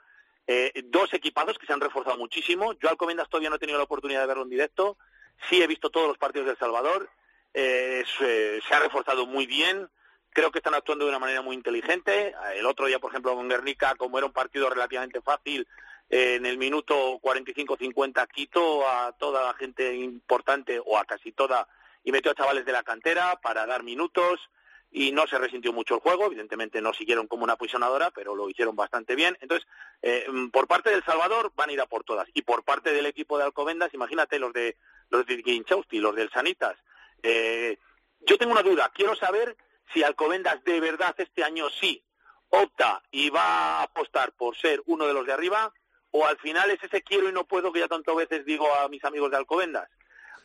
[0.51, 2.73] Eh, dos equipados que se han reforzado muchísimo.
[2.79, 4.97] Yo Alcomendas todavía no he tenido la oportunidad de verlo en directo.
[5.47, 7.07] Sí he visto todos los partidos del Salvador.
[7.53, 9.87] Eh, se, ha reforzado muy bien.
[10.31, 12.33] Creo que están actuando de una manera muy inteligente.
[12.55, 15.67] El otro día, por ejemplo, con Guernica, como era un partido relativamente fácil,
[16.09, 21.67] en el minuto 45-50 quitó a toda la gente importante o a casi toda
[22.03, 24.39] y metió a chavales de la cantera para dar minutos
[24.91, 28.49] y no se resintió mucho el juego, evidentemente no siguieron como una aprisionadora, pero lo
[28.49, 29.37] hicieron bastante bien.
[29.39, 29.67] Entonces,
[30.01, 33.05] eh, por parte del Salvador van a ir a por todas y por parte del
[33.05, 34.77] equipo de Alcobendas, imagínate los de
[35.09, 36.75] los de Guinchausti, los del Sanitas.
[37.21, 37.77] Eh,
[38.21, 39.55] yo tengo una duda, quiero saber
[39.93, 42.03] si Alcobendas de verdad este año sí
[42.49, 45.71] opta y va a apostar por ser uno de los de arriba
[46.11, 48.87] o al final es ese quiero y no puedo que ya tantas veces digo a
[48.89, 49.89] mis amigos de Alcobendas.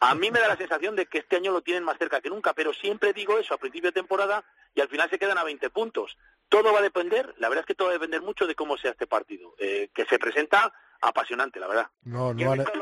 [0.01, 2.29] A mí me da la sensación de que este año lo tienen más cerca que
[2.29, 5.45] nunca, pero siempre digo eso a principio de temporada y al final se quedan a
[5.45, 6.19] 20 puntos.
[6.49, 8.77] Todo va a depender, la verdad es que todo va a depender mucho de cómo
[8.77, 11.89] sea este partido, eh, que se presenta apasionante, la verdad.
[12.05, 12.73] No, yo, he visto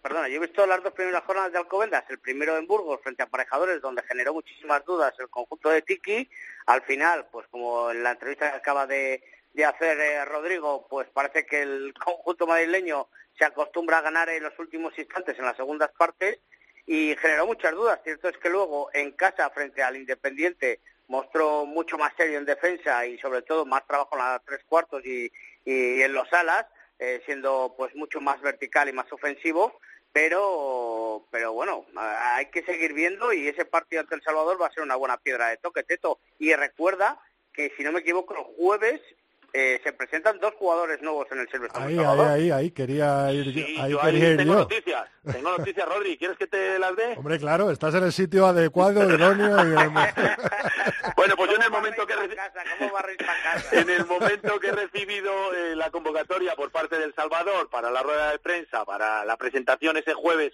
[0.00, 3.22] perdona, yo he visto las dos primeras jornadas de Alcobendas, el primero en Burgos frente
[3.22, 6.28] a Aparejadores, donde generó muchísimas dudas el conjunto de Tiki.
[6.66, 9.22] Al final, pues como en la entrevista que acaba de,
[9.66, 13.08] hacer eh, Rodrigo, pues parece que el conjunto madrileño
[13.38, 16.38] se acostumbra a ganar en los últimos instantes, en las segundas partes,
[16.86, 18.00] y generó muchas dudas.
[18.02, 23.04] Cierto es que luego en casa, frente al Independiente, mostró mucho más serio en defensa
[23.06, 25.30] y sobre todo más trabajo en las tres cuartos y,
[25.64, 26.66] y en los alas
[27.02, 29.80] eh, siendo pues mucho más vertical y más ofensivo,
[30.12, 34.72] pero pero bueno, hay que seguir viendo y ese partido ante El Salvador va a
[34.72, 36.18] ser una buena piedra de toque, Teto.
[36.38, 37.18] Y recuerda
[37.54, 39.00] que, si no me equivoco, el jueves
[39.52, 41.86] eh, se presentan dos jugadores nuevos en el Silverstone.
[41.86, 43.82] Ahí, ahí, ahí, ahí, quería ir yo.
[43.82, 44.58] Ahí yo quería ir tengo yo.
[44.60, 46.16] noticias, tengo noticias, Rodri.
[46.18, 47.14] ¿Quieres que te las dé?
[47.16, 49.56] Hombre, claro, estás en el sitio adecuado, idóneo.
[49.66, 49.74] Y
[51.16, 52.62] Bueno, pues yo en el momento que he ¿Cómo reci- casa?
[52.78, 53.68] ¿Cómo casa?
[53.80, 58.02] en el momento que he recibido eh, la convocatoria por parte del Salvador para la
[58.02, 60.52] rueda de prensa, para la presentación ese jueves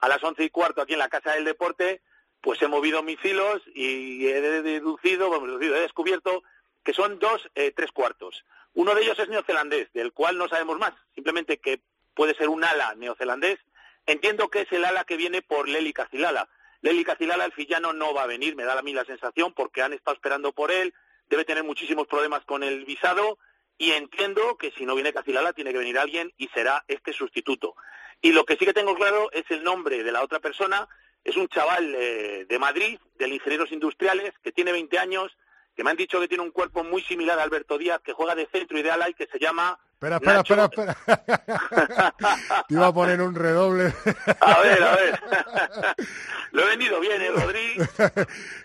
[0.00, 2.02] a las once y cuarto aquí en la Casa del Deporte,
[2.40, 6.42] pues he movido mis hilos y he deducido, deducido, he descubierto
[6.88, 8.46] que son dos eh, tres cuartos.
[8.72, 11.82] Uno de ellos es neozelandés, del cual no sabemos más, simplemente que
[12.14, 13.58] puede ser un ala neozelandés.
[14.06, 16.48] Entiendo que es el ala que viene por Leli Cacilala.
[16.80, 19.82] Leli Cacilala, el fillano, no va a venir, me da a mí la sensación, porque
[19.82, 20.94] han estado esperando por él,
[21.28, 23.38] debe tener muchísimos problemas con el visado,
[23.76, 27.76] y entiendo que si no viene Cacilala tiene que venir alguien y será este sustituto.
[28.22, 30.88] Y lo que sí que tengo claro es el nombre de la otra persona,
[31.22, 35.36] es un chaval eh, de Madrid, de ingenieros industriales, que tiene 20 años,
[35.78, 38.34] que me han dicho que tiene un cuerpo muy similar a Alberto Díaz, que juega
[38.34, 39.78] de centro y de ala y que se llama...
[39.92, 42.14] Espera, espera, Nacho- espera, espera.
[42.68, 43.94] Te iba a poner un redoble.
[44.40, 45.20] A ver, a ver.
[46.50, 47.76] Lo he vendido bien, ¿eh, Rodri?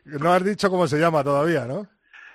[0.06, 1.88] No has dicho cómo se llama todavía, ¿no?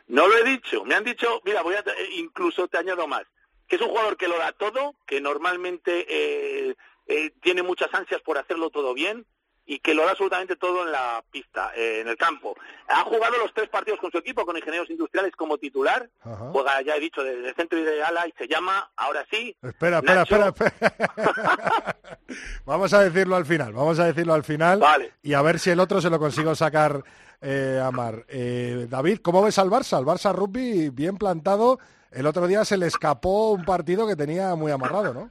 [0.07, 0.85] No lo he dicho.
[0.85, 3.23] Me han dicho, mira, voy a, eh, incluso te añado más,
[3.67, 6.77] que es un jugador que lo da todo, que normalmente eh,
[7.09, 9.27] eh, tiene muchas ansias por hacerlo todo bien
[9.71, 12.57] y que lo da absolutamente todo en la pista, eh, en el campo.
[12.89, 16.09] Ha jugado los tres partidos con su equipo, con Ingenieros Industriales como titular.
[16.23, 16.49] Ajá.
[16.53, 19.55] Juega, ya he dicho, de, de centro y de ala y se llama, ahora sí,
[19.63, 20.37] Espera, espera, Nacho.
[20.47, 21.97] espera, espera.
[22.65, 25.13] vamos a decirlo al final, vamos a decirlo al final Vale.
[25.23, 27.05] y a ver si el otro se lo consigo sacar
[27.43, 28.25] eh, a Mar.
[28.29, 29.99] Eh, David, ¿cómo ves al Barça?
[29.99, 31.79] Al Barça Rugby bien plantado.
[32.11, 35.31] El otro día se le escapó un partido que tenía muy amarrado, ¿no?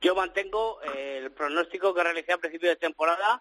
[0.00, 3.38] Yo mantengo eh, el pronóstico que realicé a principio de temporada,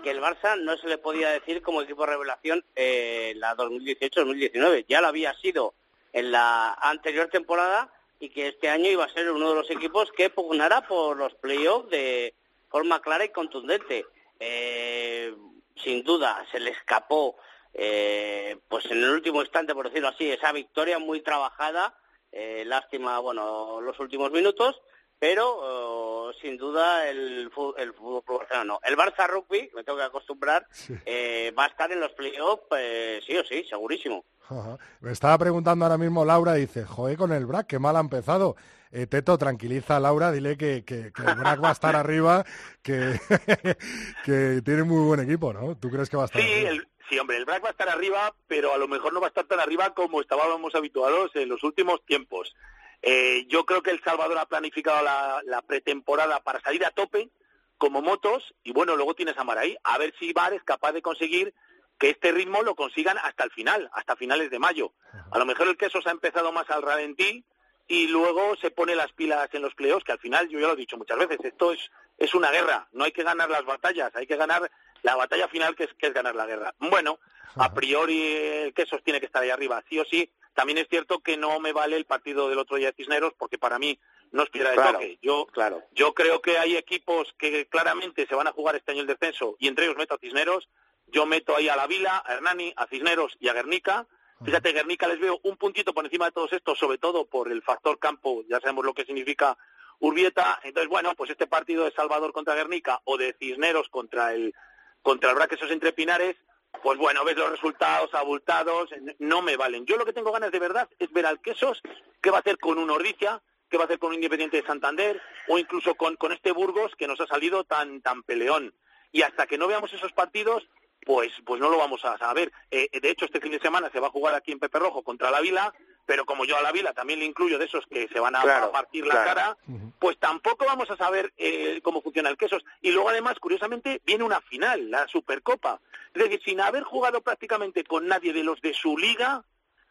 [0.00, 4.86] que el Barça no se le podía decir como equipo revelación eh, la 2018-2019.
[4.88, 5.74] Ya lo había sido
[6.12, 10.10] en la anterior temporada y que este año iba a ser uno de los equipos
[10.12, 12.34] que pugnara por los playoffs de
[12.68, 14.06] forma clara y contundente.
[14.38, 15.34] Eh,
[15.76, 17.36] sin duda, se le escapó,
[17.72, 21.94] eh, pues en el último instante, por decirlo así, esa victoria muy trabajada.
[22.32, 24.80] Eh, lástima, bueno, los últimos minutos,
[25.20, 28.24] pero eh, sin duda el, el fútbol
[28.66, 28.80] no.
[28.82, 30.66] El Barça Rugby, me tengo que acostumbrar,
[31.06, 34.24] eh, va a estar en los playoffs, eh, sí o sí, segurísimo.
[34.48, 34.78] Ajá.
[35.00, 38.56] Me estaba preguntando ahora mismo Laura, dice, joder, con el BRAC, qué mal ha empezado.
[38.90, 42.44] Eh, Teto, tranquiliza a Laura, dile que, que- que el BRAC va a estar arriba,
[42.82, 43.20] que,
[44.24, 45.76] que tiene muy buen equipo, ¿no?
[45.76, 46.70] ¿Tú crees que va a estar Sí, arriba?
[46.70, 49.26] el, sí, hombre, el Brack va a estar arriba, pero a lo mejor no va
[49.26, 52.54] a estar tan arriba como estábamos habituados en los últimos tiempos.
[53.02, 57.30] Eh, yo creo que El Salvador ha planificado la, la pretemporada para salir a tope,
[57.78, 59.76] como motos, y bueno, luego tienes a Maraí.
[59.84, 61.54] A ver si Bar es capaz de conseguir
[61.98, 64.92] que este ritmo lo consigan hasta el final, hasta finales de mayo.
[65.30, 67.44] A lo mejor el queso se ha empezado más al ralentí
[67.88, 70.74] y luego se pone las pilas en los playoffs, que al final, yo ya lo
[70.74, 74.14] he dicho muchas veces, esto es, es una guerra, no hay que ganar las batallas,
[74.14, 74.70] hay que ganar
[75.02, 76.74] la batalla final que es, que es ganar la guerra.
[76.78, 77.18] Bueno,
[77.56, 80.30] a priori el quesos tiene que estar ahí arriba, sí o sí.
[80.60, 83.56] También es cierto que no me vale el partido del otro día de Cisneros, porque
[83.56, 83.98] para mí
[84.30, 85.18] no es piedra de Claro, toque.
[85.22, 85.82] Yo, claro.
[85.92, 89.56] yo creo que hay equipos que claramente se van a jugar este año el descenso,
[89.58, 90.68] y entre ellos meto a Cisneros,
[91.06, 94.06] yo meto ahí a la Vila, a Hernani, a Cisneros y a Guernica.
[94.44, 97.62] Fíjate, Guernica les veo un puntito por encima de todos estos, sobre todo por el
[97.62, 99.56] factor campo, ya sabemos lo que significa
[99.98, 100.60] Urbieta.
[100.62, 104.54] Entonces, bueno, pues este partido de Salvador contra Guernica o de Cisneros contra el
[105.00, 106.36] contra el Braquesos entre Pinares,
[106.82, 109.86] pues bueno, ves los resultados abultados, no me valen.
[109.86, 111.82] Yo lo que tengo ganas de verdad es ver al Quesos
[112.20, 114.66] qué va a hacer con un Ordicia, qué va a hacer con un Independiente de
[114.66, 118.74] Santander o incluso con, con este Burgos que nos ha salido tan tan peleón.
[119.12, 120.68] y hasta que no veamos esos partidos,
[121.04, 122.52] pues, pues no lo vamos a saber.
[122.70, 125.02] Eh, de hecho, este fin de semana se va a jugar aquí en Pepe Rojo
[125.02, 125.74] contra la Vila,
[126.10, 128.42] pero como yo a la Vila también le incluyo de esos que se van a,
[128.72, 129.56] partir la cara,
[130.00, 132.64] pues tampoco vamos a saber eh, cómo funciona el quesos.
[132.82, 135.80] Y luego, además, curiosamente, viene una final, la Supercopa.
[136.12, 139.44] Es decir, sin haber jugado prácticamente con nadie de los de su liga,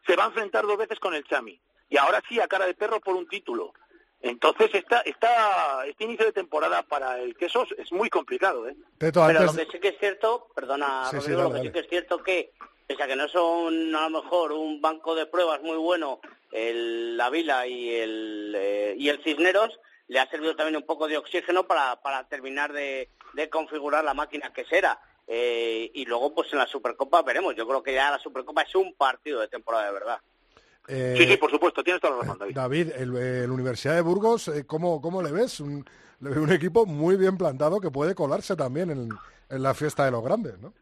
[0.06, 1.58] se va a enfrentar dos veces con el Chami.
[1.90, 3.72] Y ahora sí, a cara de perro por un título.
[4.20, 8.68] Entonces, esta, esta, este inicio de temporada para el queso es muy complicado.
[8.68, 8.76] ¿eh?
[8.98, 12.22] Pero lo que sí que es cierto, perdona, Rodrigo, lo que sí que es cierto
[12.22, 12.52] que,
[12.90, 16.20] pese a que no son a lo mejor un banco de pruebas muy bueno,
[16.52, 21.08] el, la Vila y el, eh, y el Cisneros, le ha servido también un poco
[21.08, 25.00] de oxígeno para, para terminar de, de configurar la máquina que será.
[25.28, 27.56] Eh, y luego, pues en la Supercopa veremos.
[27.56, 30.20] Yo creo que ya la Supercopa es un partido de temporada de verdad.
[30.88, 32.56] Eh, sí, sí, por supuesto, tienes toda la razón, David.
[32.56, 35.60] David, el, Universidad de Burgos, ¿cómo, ¿cómo, le ves?
[35.60, 35.86] Un,
[36.22, 39.10] le veo un equipo muy bien plantado que puede colarse también en,
[39.50, 40.74] en la fiesta de los grandes, ¿no?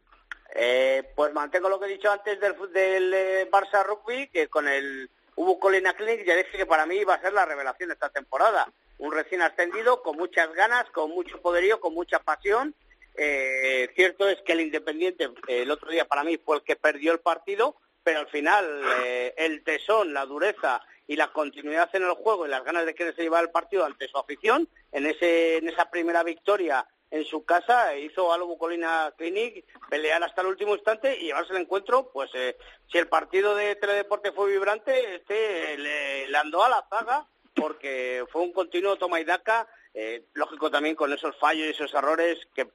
[0.60, 4.66] Eh, pues mantengo lo que he dicho antes del, del eh, Barça Rugby, que con
[4.66, 7.92] el Hugo Colina Clinic ya dije que para mí iba a ser la revelación de
[7.92, 8.68] esta temporada.
[8.98, 12.74] Un recién ascendido, con muchas ganas, con mucho poderío, con mucha pasión.
[13.14, 17.12] Eh, cierto es que el Independiente el otro día para mí fue el que perdió
[17.12, 22.14] el partido, pero al final eh, el tesón, la dureza y la continuidad en el
[22.14, 25.68] juego y las ganas de quererse llevar el partido ante su afición, en, ese, en
[25.68, 31.16] esa primera victoria en su casa hizo a Colina Clinic pelear hasta el último instante
[31.18, 32.56] y llevarse el encuentro, pues eh,
[32.90, 38.42] si el partido de Teledeporte fue vibrante, este le, andó a la zaga porque fue
[38.42, 42.68] un continuo toma y daca, eh, lógico también con esos fallos y esos errores que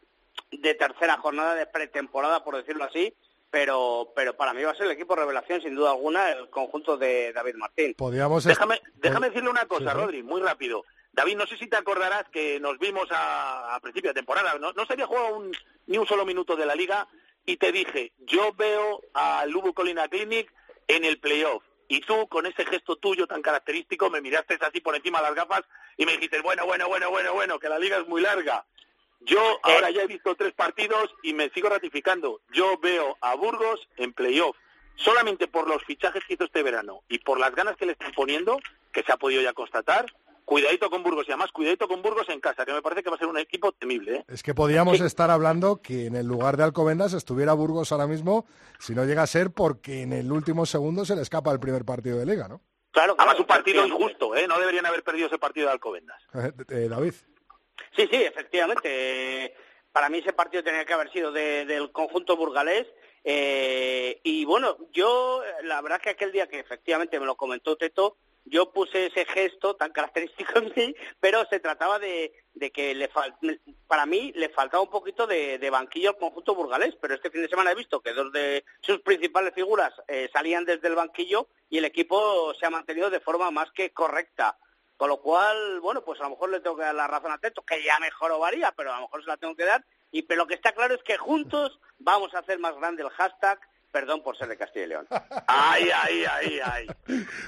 [0.52, 3.14] de tercera jornada de pretemporada, por decirlo así,
[3.50, 6.98] pero, pero para mí va a ser el equipo revelación, sin duda alguna, el conjunto
[6.98, 7.94] de David Martín.
[7.94, 10.84] Podríamos déjame, déjame decirle una cosa, Rodri, muy rápido.
[11.14, 14.86] David, no sé si te acordarás que nos vimos a, principio de temporada, no, no
[14.86, 15.44] se había jugado
[15.86, 17.08] ni un solo minuto de la liga
[17.46, 20.52] y te dije, yo veo a Lubu Colina Clinic
[20.88, 21.64] en el playoff.
[21.88, 25.36] Y tú, con ese gesto tuyo tan característico, me miraste así por encima de las
[25.36, 25.62] gafas
[25.98, 28.66] y me dijiste, bueno, bueno, bueno, bueno, bueno, que la liga es muy larga.
[29.20, 29.60] Yo eh.
[29.64, 32.42] ahora ya he visto tres partidos y me sigo ratificando.
[32.52, 34.58] Yo veo a Burgos en playoff.
[34.96, 38.12] Solamente por los fichajes que hizo este verano y por las ganas que le están
[38.14, 38.60] poniendo,
[38.92, 40.06] que se ha podido ya constatar,
[40.54, 43.16] cuidadito con Burgos y además cuidadito con Burgos en casa, que me parece que va
[43.16, 44.18] a ser un equipo temible.
[44.18, 44.26] ¿eh?
[44.28, 48.46] Es que podríamos estar hablando que en el lugar de Alcobendas estuviera Burgos ahora mismo,
[48.78, 51.86] si no llega a ser porque en el último segundo se le escapa el primer
[51.86, 52.62] partido de liga, ¿no?
[52.92, 54.48] Claro, Además un partido injusto, ¿eh?
[54.48, 56.22] No deberían haber perdido ese partido de Alcobendas.
[56.70, 57.14] Eh, David.
[57.96, 59.56] Sí, sí, efectivamente.
[59.92, 62.86] Para mí ese partido tenía que haber sido del conjunto burgalés.
[63.24, 68.18] Eh, y bueno, yo, la verdad que aquel día que efectivamente me lo comentó Teto,
[68.46, 72.34] yo puse ese gesto tan característico en mí, pero se trataba de,
[72.74, 73.10] que le
[73.88, 77.50] para mí le faltaba un poquito de, banquillo al conjunto burgalés, pero este fin de
[77.50, 81.78] semana he visto que dos de sus principales figuras eh, salían desde el banquillo y
[81.78, 84.58] el equipo se ha mantenido de forma más que correcta.
[84.96, 87.40] Con lo cual, bueno, pues a lo mejor le tengo que dar la razón a
[87.40, 89.84] Teto, que ya mejor varía, pero a lo mejor se la tengo que dar.
[90.12, 93.10] Y pero lo que está claro es que juntos vamos a hacer más grande el
[93.10, 93.60] hashtag
[93.94, 95.08] perdón por ser de Castilla y León.
[95.48, 96.88] Ay, ay, ay, ay.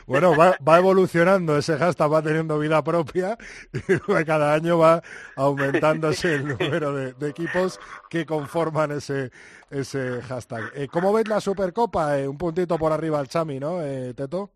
[0.06, 3.38] Bueno, va, va, evolucionando, ese hashtag va teniendo vida propia
[3.74, 3.80] y
[4.26, 5.02] cada año va
[5.36, 7.80] aumentándose el número de, equipos
[8.10, 9.32] que conforman ese,
[9.72, 10.72] ese hashtag.
[10.76, 12.20] Eh, ¿Cómo ves la Supercopa?
[12.20, 14.52] Eh, un puntito por arriba al Chami, ¿no, eh, Teto?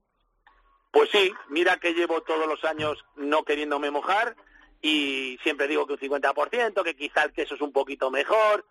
[0.91, 4.35] Pues sí, mira que llevo todos los años no queriéndome mojar
[4.81, 8.65] y siempre digo que un 50%, que quizá el queso es un poquito mejor.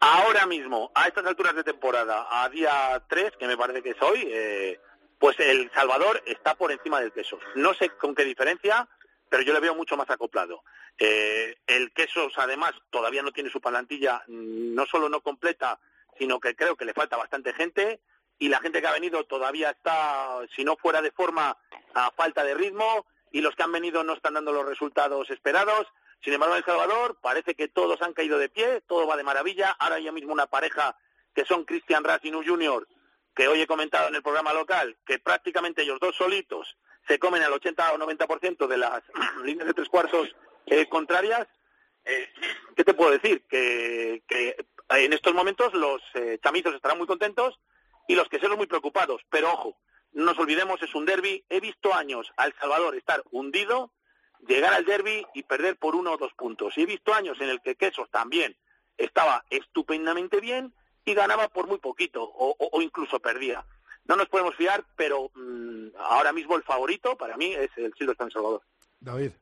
[0.00, 4.00] Ahora mismo, a estas alturas de temporada, a día 3, que me parece que es
[4.00, 4.80] hoy, eh,
[5.18, 7.38] pues el Salvador está por encima del queso.
[7.54, 8.88] No sé con qué diferencia,
[9.28, 10.64] pero yo le veo mucho más acoplado.
[10.98, 15.78] Eh, el quesos, además, todavía no tiene su palantilla, no solo no completa,
[16.18, 18.00] sino que creo que le falta bastante gente
[18.38, 21.58] y la gente que ha venido todavía está, si no fuera de forma,
[21.94, 25.86] a falta de ritmo y los que han venido no están dando los resultados esperados.
[26.22, 29.22] Sin embargo, en El Salvador parece que todos han caído de pie, todo va de
[29.22, 29.70] maravilla.
[29.78, 30.96] Ahora ya mismo una pareja
[31.34, 32.86] que son Christian Ras y Nu Junior,
[33.34, 37.42] que hoy he comentado en el programa local, que prácticamente ellos dos solitos se comen
[37.42, 39.02] al 80 o 90% de las
[39.44, 40.28] líneas de tres cuartos
[40.66, 41.46] eh, contrarias.
[42.04, 42.28] Eh,
[42.76, 43.44] ¿Qué te puedo decir?
[43.48, 44.22] Que,
[44.90, 47.60] en estos momentos los eh, chamizos estarán muy contentos
[48.08, 49.22] y los que son muy preocupados.
[49.30, 49.76] Pero ojo,
[50.12, 51.44] no nos olvidemos, es un derby.
[51.48, 53.92] He visto años al Salvador estar hundido,
[54.46, 56.76] llegar al derby y perder por uno o dos puntos.
[56.76, 58.56] Y he visto años en el que Quesos también
[58.96, 60.72] estaba estupendamente bien
[61.04, 63.64] y ganaba por muy poquito o, incluso perdía.
[64.04, 68.30] No nos podemos fiar, pero mm, ahora mismo el favorito para mí es el Silvestre
[68.30, 68.62] Salvador.
[69.00, 69.32] David.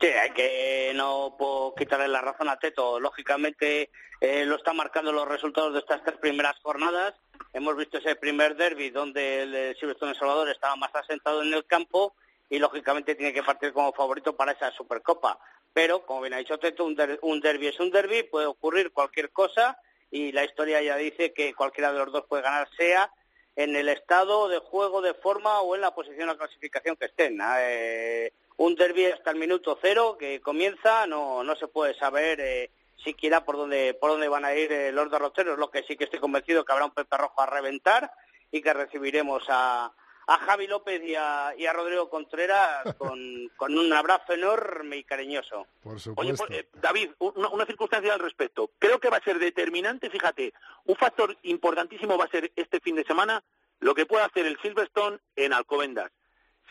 [0.00, 3.00] Sí, hay que no puedo quitarle la razón a Teto.
[3.00, 7.14] Lógicamente eh, lo están marcando los resultados de estas tres primeras jornadas.
[7.54, 11.64] Hemos visto ese primer derby donde el Silverstone El Salvador estaba más asentado en el
[11.64, 12.14] campo
[12.50, 15.38] y lógicamente tiene que partir como favorito para esa Supercopa.
[15.72, 19.30] Pero, como bien ha dicho Teto, un, un derby es un derby, puede ocurrir cualquier
[19.30, 19.78] cosa
[20.10, 23.12] y la historia ya dice que cualquiera de los dos puede ganar, sea
[23.56, 27.38] en el estado de juego, de forma o en la posición de clasificación que estén.
[27.42, 32.70] Eh, un derby hasta el minuto cero que comienza, no, no se puede saber eh,
[33.02, 36.04] siquiera por dónde, por dónde van a ir eh, los derroteros, lo que sí que
[36.04, 38.10] estoy convencido que habrá un Pepe Rojo a reventar
[38.50, 39.92] y que recibiremos a,
[40.28, 45.04] a Javi López y a, y a Rodrigo Contreras con, con, un abrazo enorme y
[45.04, 45.66] cariñoso.
[45.82, 46.20] Por supuesto.
[46.20, 48.70] Oye, pues, eh, David, una, una, circunstancia al respecto.
[48.78, 50.52] Creo que va a ser determinante, fíjate,
[50.84, 53.42] un factor importantísimo va a ser este fin de semana
[53.80, 56.12] lo que pueda hacer el Silverstone en Alcobendas.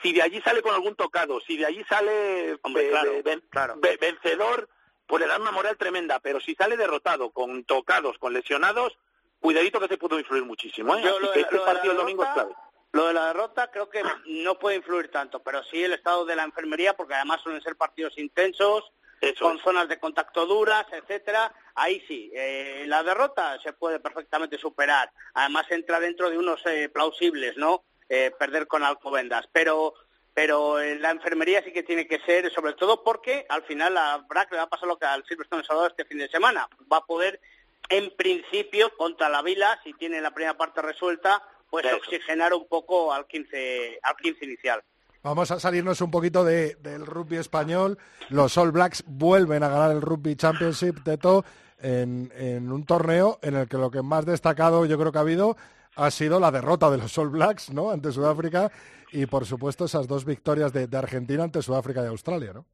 [0.03, 3.75] Si de allí sale con algún tocado, si de allí sale Hombre, claro, ven, claro.
[3.99, 4.69] vencedor,
[5.07, 6.19] pues le da una moral tremenda.
[6.19, 8.95] Pero si sale derrotado, con tocados, con lesionados,
[9.39, 10.95] cuidadito que se pudo influir muchísimo.
[10.95, 11.01] ¿eh?
[11.03, 12.53] Yo, lo, que este partido el domingo es clave.
[12.93, 16.35] Lo de la derrota creo que no puede influir tanto, pero sí el estado de
[16.35, 19.63] la enfermería, porque además suelen ser partidos intensos, Eso con es.
[19.63, 21.53] zonas de contacto duras, etcétera.
[21.75, 25.11] Ahí sí, eh, la derrota se puede perfectamente superar.
[25.33, 27.83] Además entra dentro de unos eh, plausibles, ¿no?
[28.09, 29.93] Eh, perder con Alcobendas, pero
[30.33, 34.17] pero en la enfermería sí que tiene que ser, sobre todo porque al final a
[34.17, 36.69] Brack le va a pasar lo que al Silverstone Salvador este fin de semana.
[36.93, 37.41] Va a poder,
[37.89, 41.97] en principio, contra la Vila, si tiene la primera parte resuelta, pues Eso.
[41.97, 44.83] oxigenar un poco al 15, al 15 inicial.
[45.23, 47.97] Vamos a salirnos un poquito de, del rugby español.
[48.29, 51.43] Los All Blacks vuelven a ganar el Rugby Championship, Teto,
[51.79, 55.21] en, en un torneo en el que lo que más destacado yo creo que ha
[55.21, 55.57] habido
[55.95, 57.89] ha sido la derrota de los All Blacks, ¿no?
[57.89, 58.71] Ante Sudáfrica
[59.11, 62.65] y, por supuesto, esas dos victorias de, de Argentina ante Sudáfrica y Australia, ¿no?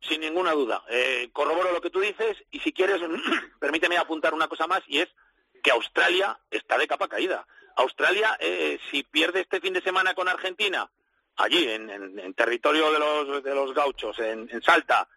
[0.00, 0.82] Sin ninguna duda.
[0.88, 3.00] Eh, corroboro lo que tú dices y si quieres,
[3.60, 5.08] permíteme apuntar una cosa más y es
[5.62, 7.46] que Australia está de capa caída.
[7.80, 10.90] Australia, eh, si pierde este fin de semana con Argentina,
[11.36, 15.08] allí en, en, en territorio de los, de los gauchos, en, en, Salta,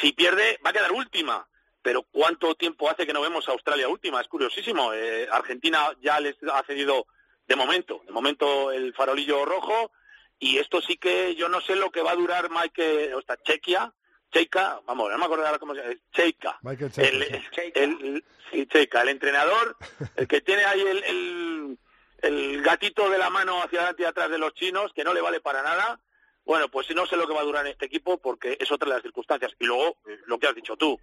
[0.00, 1.46] si pierde va a quedar última.
[1.82, 4.20] Pero ¿cuánto tiempo hace que no vemos a Australia última?
[4.20, 4.92] Es curiosísimo.
[4.92, 7.06] Eh, Argentina ya les ha cedido
[7.46, 9.92] de momento, de momento el farolillo rojo
[10.38, 13.36] y esto sí que yo no sé lo que va a durar Mike, o sea,
[13.36, 13.92] Chequia,
[14.32, 16.58] Cheika, vamos, no me acuerdo ahora cómo se llama, Cheika.
[16.62, 17.42] Michael Cheika, el, sí.
[17.52, 17.80] Cheika.
[17.80, 19.76] El, sí, Cheika, el entrenador,
[20.16, 21.78] el que tiene ahí el,
[22.22, 25.20] el, gatito de la mano hacia adelante y atrás de los chinos, que no le
[25.20, 26.00] vale para nada.
[26.44, 28.88] Bueno, pues no sé lo que va a durar en este equipo porque es otra
[28.88, 29.52] de las circunstancias.
[29.58, 29.96] Y luego,
[30.26, 30.98] lo que has dicho tú,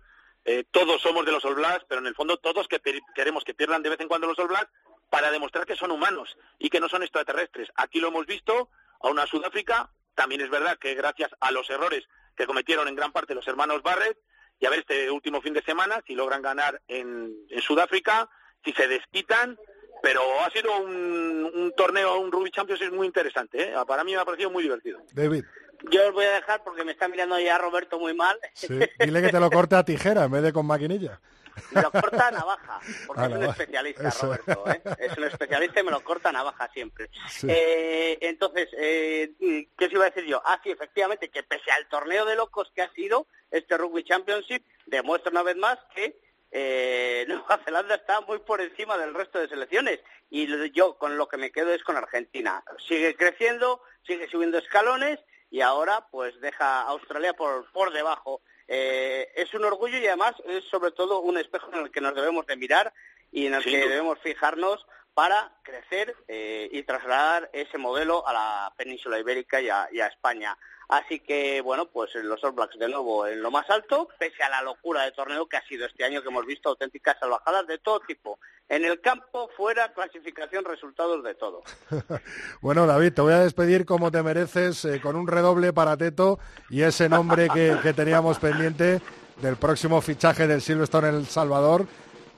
[0.45, 2.81] eh, todos somos de los All Blacks, pero en el fondo todos que
[3.15, 4.71] queremos que pierdan de vez en cuando los All Blacks
[5.09, 7.71] para demostrar que son humanos y que no son extraterrestres.
[7.75, 12.03] Aquí lo hemos visto a una Sudáfrica, también es verdad que gracias a los errores
[12.35, 14.17] que cometieron en gran parte los hermanos Barrett,
[14.59, 18.29] y a ver este último fin de semana si logran ganar en Sudáfrica,
[18.63, 19.57] si se desquitan,
[20.03, 23.73] pero ha sido un, un torneo, un Rugby Champions muy interesante, ¿eh?
[23.87, 25.01] para mí me ha parecido muy divertido.
[25.13, 25.45] David.
[25.89, 28.37] Yo os voy a dejar porque me está mirando ya Roberto muy mal.
[28.53, 28.67] Sí.
[28.99, 31.21] Dile que te lo corte a tijera en vez de con maquinilla.
[31.71, 34.25] Me lo corta a navaja, porque es un especialista, Eso.
[34.25, 34.63] Roberto.
[34.67, 34.81] ¿eh?
[34.99, 37.09] Es un especialista y me lo corta a navaja siempre.
[37.29, 37.47] Sí.
[37.49, 39.33] Eh, entonces, eh,
[39.77, 40.41] ¿qué os iba a decir yo?
[40.43, 44.65] Ah, sí, efectivamente, que pese al torneo de locos que ha sido este Rugby Championship,
[44.85, 46.17] demuestra una vez más que
[46.55, 49.99] eh, Nueva Zelanda está muy por encima del resto de selecciones.
[50.29, 52.63] Y yo con lo que me quedo es con Argentina.
[52.87, 58.41] Sigue creciendo, sigue subiendo escalones y ahora pues deja a Australia por, por debajo.
[58.67, 62.15] Eh, es un orgullo y además es sobre todo un espejo en el que nos
[62.15, 62.93] debemos de mirar
[63.31, 68.33] y en el sí, que debemos fijarnos para crecer eh, y trasladar ese modelo a
[68.33, 70.57] la península ibérica y a, y a, España.
[70.89, 74.49] Así que, bueno, pues los All Blacks de nuevo en lo más alto, pese a
[74.49, 77.77] la locura de torneo que ha sido este año, que hemos visto auténticas salvajadas de
[77.79, 78.39] todo tipo.
[78.69, 81.63] En el campo, fuera, clasificación, resultados de todo.
[82.61, 86.39] bueno, David, te voy a despedir como te mereces, eh, con un redoble para Teto
[86.69, 89.01] y ese nombre que, que teníamos pendiente
[89.41, 91.87] del próximo fichaje del Silverstone en El Salvador,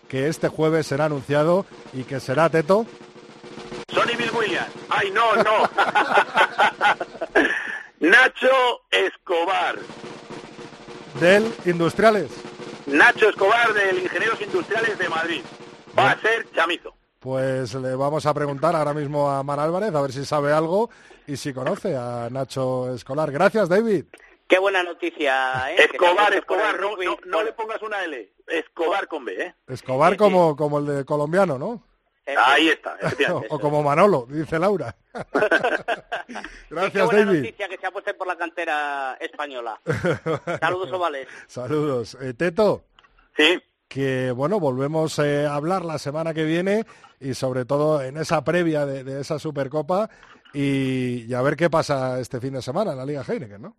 [0.08, 2.86] que este jueves será anunciado y que será Teto.
[3.93, 4.72] Sonny Bill Williams.
[4.89, 5.70] Ay, no, no.
[8.06, 9.78] Nacho Escobar.
[11.20, 12.30] Del Industriales.
[12.86, 15.41] Nacho Escobar del Ingenieros Industriales de Madrid.
[15.97, 16.93] Va a ser chamizo.
[17.20, 20.91] Pues le vamos a preguntar ahora mismo a Mar Álvarez a ver si sabe algo
[21.26, 23.32] y si conoce a Nacho Escolar.
[23.32, 24.06] Gracias, David.
[24.47, 25.89] Qué buena noticia, ¿eh?
[25.91, 28.34] Escobar, Escobar, no, no, no, le pongas una L.
[28.45, 29.56] Escobar con B, ¿eh?
[29.68, 31.82] Escobar como, como el de colombiano, ¿no?
[32.38, 32.98] Ahí está,
[33.50, 34.96] o como Manolo, dice Laura.
[36.70, 37.40] Gracias, qué buena David.
[37.42, 39.80] noticia que se apueste por la cantera española.
[40.60, 41.28] Saludos, ovales.
[41.48, 42.18] Saludos.
[42.22, 42.86] Eh, Teto.
[43.38, 43.62] Sí.
[43.88, 46.86] Que bueno, volvemos eh, a hablar la semana que viene
[47.20, 50.10] y sobre todo en esa previa de, de esa Supercopa
[50.54, 53.78] y, y a ver qué pasa este fin de semana en la Liga Heineken, ¿no?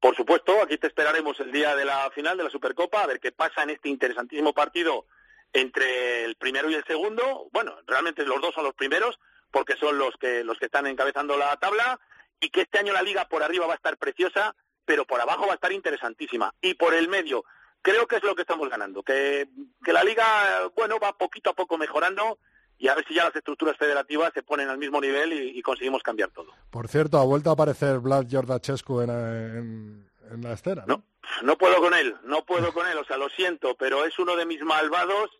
[0.00, 3.20] Por supuesto, aquí te esperaremos el día de la final de la Supercopa, a ver
[3.20, 5.06] qué pasa en este interesantísimo partido
[5.54, 7.48] entre el primero y el segundo.
[7.52, 9.18] Bueno, realmente los dos son los primeros,
[9.50, 11.98] porque son los que, los que están encabezando la tabla,
[12.40, 15.46] y que este año la liga por arriba va a estar preciosa, pero por abajo
[15.46, 16.52] va a estar interesantísima.
[16.60, 17.44] Y por el medio,
[17.80, 19.48] creo que es lo que estamos ganando, que,
[19.82, 22.38] que la liga, bueno, va poquito a poco mejorando,
[22.76, 25.62] y a ver si ya las estructuras federativas se ponen al mismo nivel y, y
[25.62, 26.52] conseguimos cambiar todo.
[26.70, 31.04] Por cierto, ha vuelto a aparecer Vlad Jordachescu en, en, en la estera, ¿no?
[31.42, 34.34] No puedo con él, no puedo con él, o sea, lo siento, pero es uno
[34.36, 35.30] de mis malvados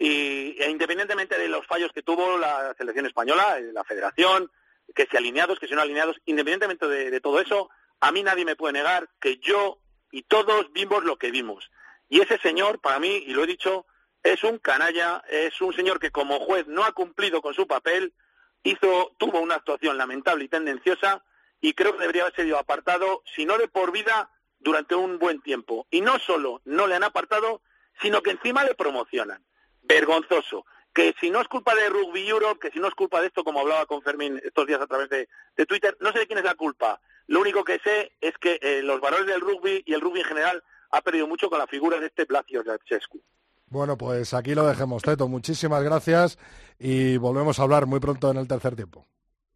[0.00, 4.50] y e independientemente de los fallos que tuvo la selección española, eh, la federación,
[4.94, 7.68] que si alineados, que si no alineados, independientemente de, todo eso,
[8.00, 9.78] a mí nadie me puede negar que yo
[10.10, 11.70] y todos vimos lo que vimos.
[12.08, 13.84] Y ese señor, para mí, y lo he dicho,
[14.22, 18.14] es un canalla, es un señor que como juez no ha cumplido con su papel,
[18.62, 21.22] hizo, tuvo una actuación lamentable y tendenciosa,
[21.60, 24.30] y creo que debería haber sido apartado, si no de por vida,
[24.60, 25.86] durante un buen tiempo.
[25.90, 27.60] Y no solo no le han apartado,
[28.00, 29.44] sino que encima le promocionan.
[29.82, 30.64] Vergonzoso.
[30.92, 33.44] Que si no es culpa de Rugby Europe, que si no es culpa de esto,
[33.44, 36.38] como hablaba con Fermín estos días a través de, de Twitter, no sé de quién
[36.40, 37.00] es la culpa.
[37.28, 40.26] Lo único que sé es que eh, los valores del rugby y el rugby en
[40.26, 43.22] general ha perdido mucho con la figura de este Blasio Radchescu.
[43.68, 45.28] Bueno, pues aquí lo dejemos, Teto.
[45.28, 46.38] Muchísimas gracias
[46.76, 49.06] y volvemos a hablar muy pronto en el tercer tiempo.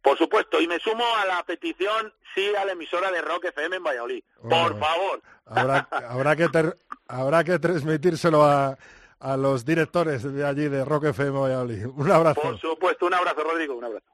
[0.01, 3.75] Por supuesto, y me sumo a la petición, sí, a la emisora de Rock FM
[3.75, 4.23] en Valladolid.
[4.41, 5.21] Por favor.
[5.47, 6.77] Habrá, habrá, que, ter-
[7.09, 8.77] habrá que transmitírselo a,
[9.19, 11.85] a los directores de allí de Rock FM Valladolid.
[11.87, 12.41] Un abrazo.
[12.41, 14.05] Por supuesto, un abrazo, Rodrigo, un abrazo.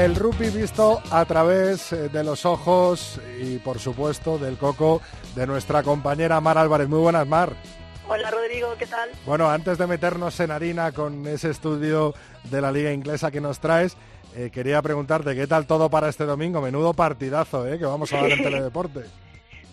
[0.00, 5.02] El rugby visto a través eh, de los ojos y, por supuesto, del coco
[5.34, 6.88] de nuestra compañera Mar Álvarez.
[6.88, 7.52] Muy buenas, Mar.
[8.08, 9.10] Hola Rodrigo, ¿qué tal?
[9.26, 13.60] Bueno, antes de meternos en harina con ese estudio de la liga inglesa que nos
[13.60, 13.94] traes,
[14.34, 16.62] eh, quería preguntarte qué tal todo para este domingo.
[16.62, 17.78] Menudo partidazo, ¿eh?
[17.78, 19.00] Que vamos a ver en Teledeporte.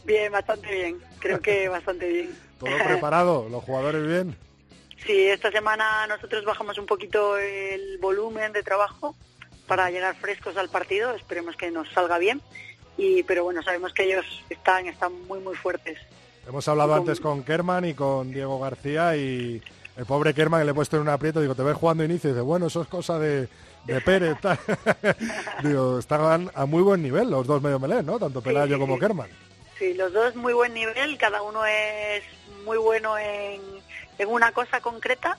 [0.04, 0.98] Bien, bastante bien.
[1.20, 2.38] Creo que bastante bien.
[2.60, 4.36] Todo preparado, los jugadores bien.
[5.06, 9.16] Sí, esta semana nosotros bajamos un poquito el volumen de trabajo
[9.68, 11.14] para llegar frescos al partido.
[11.16, 12.42] Esperemos que nos salga bien.
[12.98, 16.00] Y, pero bueno, sabemos que ellos están, están muy, muy fuertes.
[16.48, 19.62] Hemos hablado Con- antes con Kerman y con Diego García y
[19.98, 22.30] el pobre Kerman que le he puesto en un aprieto, digo, te ves jugando inicio
[22.30, 23.50] y dice, bueno, eso es cosa de,
[23.86, 24.38] de Pérez.
[25.64, 28.18] digo, estaban a muy buen nivel los dos medio melés, ¿no?
[28.20, 28.98] Tanto Pelayo sí, como.
[28.98, 29.30] Kerman.
[29.78, 32.24] Sí, los dos muy buen nivel, cada uno es
[32.66, 33.62] muy bueno en,
[34.18, 35.38] en una cosa concreta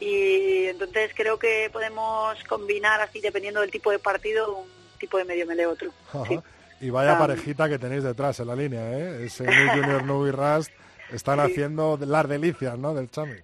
[0.00, 4.68] y entonces creo que podemos combinar así, dependiendo del tipo de partido, un
[4.98, 5.90] tipo de medio melee otro.
[6.28, 6.38] Sí.
[6.80, 7.18] Y vaya Ah.
[7.18, 9.24] parejita que tenéis detrás en la línea, ¿eh?
[9.24, 10.70] Ese New Junior Nubi Rust
[11.12, 11.52] están Sí.
[11.52, 12.94] haciendo las delicias, ¿no?
[12.94, 13.36] Del Chami.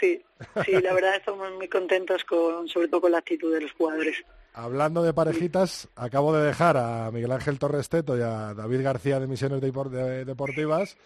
[0.00, 0.20] Sí,
[0.64, 4.16] sí, la verdad estamos muy contentos con, sobre todo con la actitud de los jugadores.
[4.52, 9.26] Hablando de parejitas, acabo de dejar a Miguel Ángel Torresteto y a David García de
[9.28, 10.96] Misiones Depor- de- Deportivas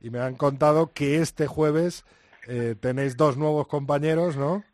[0.00, 2.04] y me han contado que este jueves
[2.48, 4.64] eh, tenéis dos nuevos compañeros, ¿no?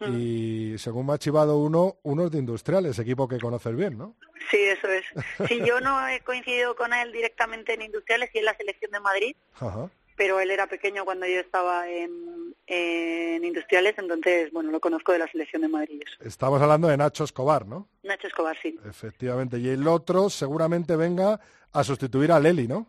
[0.00, 4.14] Y según me ha chivado uno, unos de Industriales, equipo que conoces bien, ¿no?
[4.48, 5.04] Sí, eso es.
[5.48, 9.00] Sí, yo no he coincidido con él directamente en Industriales y en la selección de
[9.00, 9.90] Madrid, Ajá.
[10.16, 15.18] pero él era pequeño cuando yo estaba en, en Industriales, entonces, bueno, lo conozco de
[15.18, 16.00] la selección de Madrid.
[16.06, 16.22] eso.
[16.22, 17.88] Estamos hablando de Nacho Escobar, ¿no?
[18.04, 18.78] Nacho Escobar, sí.
[18.88, 19.58] Efectivamente.
[19.58, 21.40] Y el otro seguramente venga
[21.72, 22.86] a sustituir a Leli, ¿no?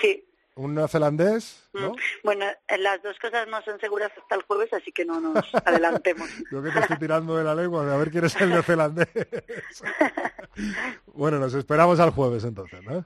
[0.00, 0.24] Sí.
[0.60, 1.92] Un neozelandés, ¿no?
[1.92, 1.96] Mm.
[2.24, 2.44] Bueno,
[2.78, 5.34] las dos cosas no son seguras hasta el jueves, así que no nos
[5.64, 6.28] adelantemos.
[6.52, 9.08] Yo que te estoy tirando de la lengua, de a ver quién es el neozelandés.
[11.06, 13.04] bueno, nos esperamos al jueves entonces, ¿no?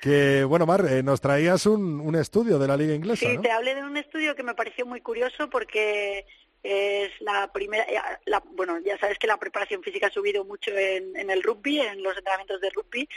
[0.00, 3.42] Que, bueno, Mar, eh, nos traías un, un estudio de la liga inglesa, Sí, ¿no?
[3.42, 6.24] te hablé de un estudio que me pareció muy curioso porque
[6.62, 10.70] es la primera, eh, la- bueno, ya sabes que la preparación física ha subido mucho
[10.70, 13.08] en, en el rugby, en los entrenamientos de rugby,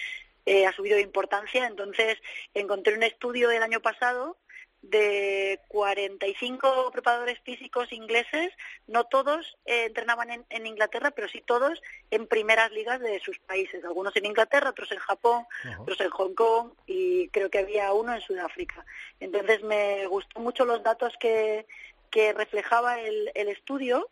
[0.45, 2.17] eh, ha subido de importancia, entonces
[2.53, 4.37] encontré un estudio del año pasado
[4.81, 8.51] de 45 preparadores físicos ingleses,
[8.87, 11.81] no todos eh, entrenaban en, Inglaterra, pero sí todos
[12.11, 13.83] en primeras ligas de sus países.
[13.83, 15.45] Algunos en Inglaterra, otros en Japón,
[15.79, 18.85] otros en Hong Kong y creo que había uno en Sudáfrica.
[19.19, 21.65] Entonces me gustó mucho los datos que,
[22.09, 24.09] que reflejaba el, el estudio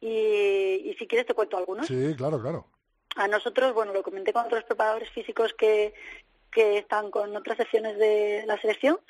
[0.00, 1.86] y, y si quieres te cuento algunos.
[1.86, 2.66] Sí, claro, claro.
[3.18, 5.92] A nosotros, bueno, lo comenté con otros preparadores físicos que,
[6.52, 9.00] que están con otras secciones de la selección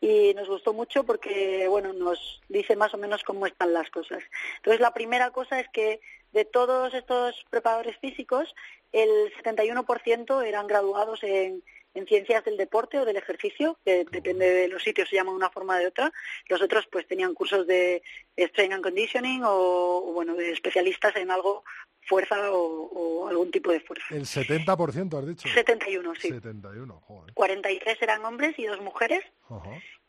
[0.00, 4.22] y nos gustó mucho porque, bueno, nos dice más o menos cómo están las cosas.
[4.56, 6.00] Entonces, la primera cosa es que
[6.32, 8.54] de todos estos preparadores físicos,
[8.92, 9.10] el
[9.44, 11.62] 71% eran graduados en,
[11.98, 15.36] en ciencias del deporte o del ejercicio, que depende de los sitios se llama de
[15.36, 16.12] una forma o de otra.
[16.48, 18.02] Los otros pues tenían cursos de
[18.36, 21.64] strength and conditioning o, bueno, de especialistas en algo
[22.06, 24.06] fuerza o, algún tipo de fuerza.
[24.10, 25.48] El 70% has dicho.
[25.48, 26.28] 71, sí.
[26.28, 27.34] 71, joder.
[27.34, 29.24] 43 eran hombres y dos mujeres.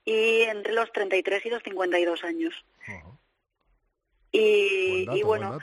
[0.06, 2.66] Y entre los 33 y los 52 años.
[4.32, 5.58] Y, y bueno,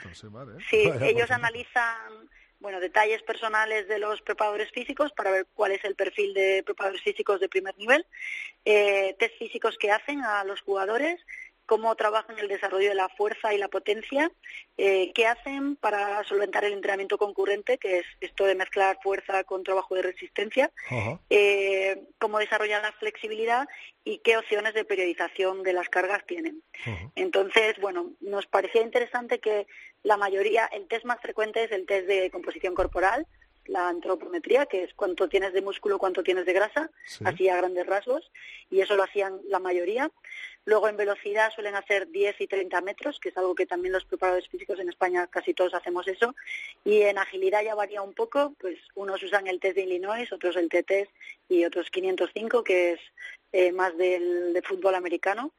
[0.69, 5.95] sí, ellos analizan bueno, detalles personales de los preparadores físicos para ver cuál es el
[5.95, 8.05] perfil de preparadores físicos de primer nivel,
[8.65, 11.19] eh, test físicos que hacen a los jugadores,
[11.67, 14.31] cómo trabajan el desarrollo de la fuerza y la potencia,
[14.77, 19.63] eh, qué hacen para solventar el entrenamiento concurrente, que es esto de mezclar fuerza con
[19.63, 20.71] trabajo de resistencia,
[21.29, 23.67] eh, cómo desarrollan la flexibilidad
[24.05, 26.63] y qué opciones de periodización de las cargas tienen.
[27.15, 29.67] Entonces, bueno, nos parecía interesante que
[30.07, 33.27] la mayoría, el test más frecuente es el test de composición corporal,
[33.65, 36.89] la antropometría, que es cuánto tienes de músculo, cuánto tienes de grasa,
[37.25, 38.31] así a grandes rasgos,
[38.71, 40.09] y eso lo hacían la mayoría.
[40.63, 44.05] Luego en velocidad suelen hacer 10 y 30 metros, que es algo que también los
[44.05, 46.33] preparadores físicos en España casi todos hacemos eso.
[46.85, 50.55] Y en agilidad ya varía un poco, pues unos usan el test de Illinois, otros
[50.55, 51.09] el TT
[51.49, 52.99] y otros 505, que es
[53.51, 55.51] eh, más del de fútbol americano.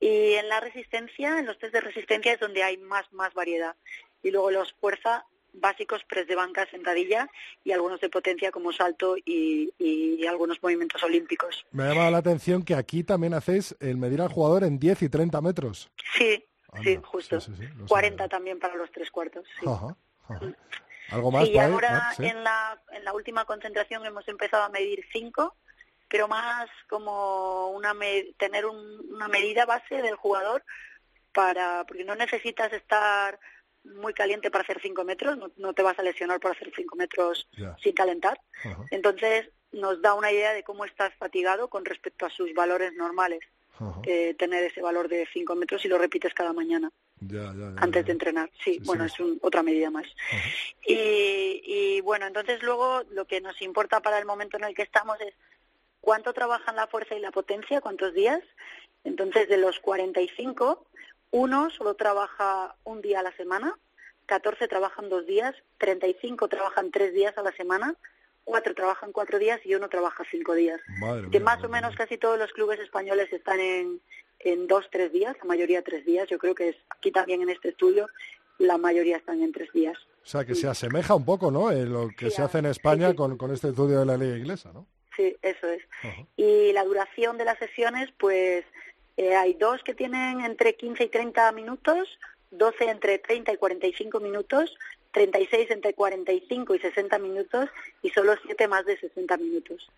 [0.00, 3.74] Y en la resistencia, en los test de resistencia es donde hay más, más variedad.
[4.22, 5.24] Y luego los fuerza
[5.60, 7.28] básicos, press de banca, sentadilla
[7.64, 9.72] y algunos de potencia como salto y,
[10.26, 11.64] algunos movimientos olímpicos.
[11.70, 15.02] Me ha llamado la atención que aquí también hacéis el medir al jugador en 10
[15.02, 15.90] y 30 metros.
[16.16, 16.44] Sí,
[16.82, 17.38] sí, justo.
[17.88, 19.46] 40 también para los tres cuartos.
[21.10, 21.48] ¿Algo más?
[21.48, 25.54] Y ahora en, la, en la última concentración hemos empezado a medir 5
[26.08, 27.94] pero más como una
[28.38, 30.64] tener una medida base del jugador
[31.32, 33.38] para porque no necesitas estar
[33.84, 37.48] muy caliente para hacer 5 metros, no, te vas a lesionar por hacer 5 metros
[37.82, 38.40] sin calentar.
[38.90, 43.40] Entonces nos da una idea de cómo estás fatigado con respecto a sus valores normales.
[44.38, 46.90] tener ese valor de 5 metros y lo repites cada mañana
[47.76, 48.50] antes de entrenar.
[48.62, 50.06] Sí, bueno, es otra medida más.
[50.86, 54.82] Y, y bueno, entonces luego lo que nos importa para el momento en el que
[54.82, 55.34] estamos es
[56.06, 58.40] cuánto trabajan la fuerza y la potencia, cuántos días.
[59.02, 60.86] Entonces, de los 45,
[61.32, 63.76] uno solo trabaja un día a la semana,
[64.26, 67.96] 14 trabajan dos días, 35 trabajan tres días a la semana,
[68.44, 70.80] cuatro trabajan cuatro días y uno trabaja cinco días.
[71.32, 74.00] que más o menos casi todos los clubes españoles están en,
[74.38, 76.28] en dos, tres días, la mayoría tres días.
[76.28, 78.06] Yo creo que es, aquí también en este estudio
[78.58, 79.98] la mayoría están en tres días.
[80.22, 81.72] O sea, que se asemeja un poco, ¿no?
[81.72, 84.72] En lo que se hace en España Con, con este estudio de la ley inglesa,
[84.72, 84.86] ¿no?
[85.16, 85.82] Sí, eso es.
[86.36, 88.64] Y la duración de las sesiones, pues
[89.16, 92.18] eh, hay dos que tienen entre 15 y 30 minutos,
[92.50, 94.76] 12 entre 30 y 45 minutos,
[95.12, 97.70] 36 entre 45 y 60 minutos
[98.02, 99.90] y solo 7 más de 60 minutos.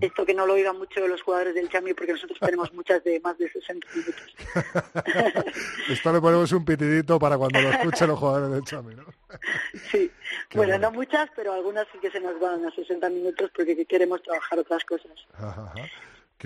[0.00, 3.20] Esto que no lo oigan mucho los jugadores del Chami porque nosotros tenemos muchas de
[3.20, 4.34] más de 60 minutos.
[5.90, 9.04] Esto le ponemos un pitidito para cuando lo escuchen los jugadores del Chami, ¿no?
[9.90, 10.10] sí.
[10.54, 14.22] bueno, no muchas, pero algunas sí que se nos van a 60 minutos porque queremos
[14.22, 15.12] trabajar otras cosas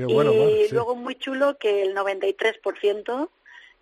[0.06, 3.28] y luego muy chulo que el 93%,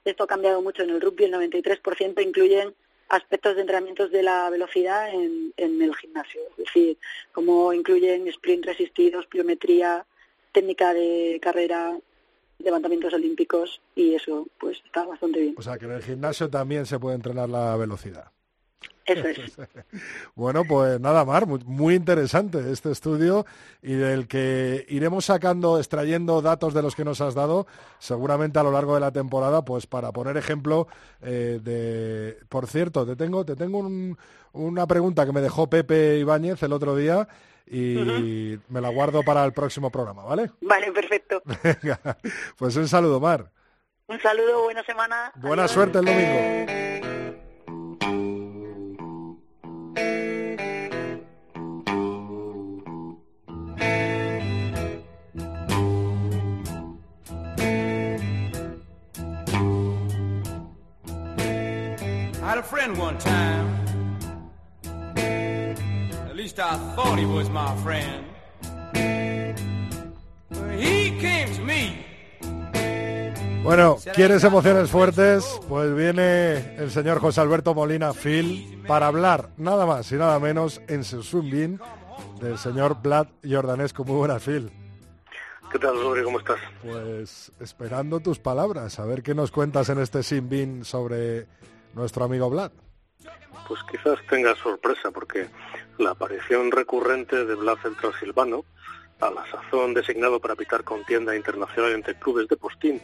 [0.05, 2.75] esto ha cambiado mucho en el rugby, el 93% incluyen
[3.09, 6.41] aspectos de entrenamientos de la velocidad en, en el gimnasio.
[6.51, 6.99] Es decir,
[7.33, 10.05] como incluyen sprint resistidos, pliometría,
[10.53, 11.97] técnica de carrera,
[12.59, 15.55] levantamientos olímpicos y eso pues está bastante bien.
[15.59, 18.31] O sea que en el gimnasio también se puede entrenar la velocidad.
[19.07, 19.57] Eso es.
[20.35, 23.47] bueno, pues nada, Mar, muy, interesante este estudio
[23.81, 27.67] y del que iremos sacando, extrayendo datos de los que nos has dado,
[27.99, 30.89] seguramente a lo largo de la temporada, pues para poner ejemplo
[31.23, 32.39] eh, de...
[32.49, 33.89] Por cierto, te tengo, te tengo
[34.53, 37.29] una pregunta que me dejó Pepe Ibáñez el otro día
[37.69, 40.51] y me la guardo para el próximo programa, ¿vale?
[40.61, 41.43] Vale, perfecto.
[42.59, 43.51] pues un saludo, Mar.
[44.09, 45.33] Un saludo, buena semana.
[45.37, 46.76] Buena suerte el domingo.
[62.67, 63.87] Friend one time.
[66.29, 68.25] At least I thought he was my friend.
[70.79, 72.05] He came to me.
[73.63, 75.45] Bueno, ¿quieres emociones fuertes?
[75.69, 80.81] Pues viene el señor José Alberto Molina Phil para hablar nada más y nada menos
[80.87, 81.79] en su Zoom
[82.41, 84.05] del señor Vlad Jordanesco.
[84.05, 84.71] Muy buenas, Phil.
[85.73, 86.23] ¿Qué tal, Rodri?
[86.23, 86.59] ¿Cómo estás?
[86.83, 91.49] Pues esperando tus palabras, a ver qué nos cuentas en este Simbin sobre
[91.97, 92.71] nuestro amigo Vlad.
[93.67, 95.49] Pues quizás tenga sorpresa, porque
[95.99, 98.65] la aparición recurrente de Vlad el Transilvano,
[99.21, 103.01] a la sazón designado para pitar contienda internacional entre clubes de postín,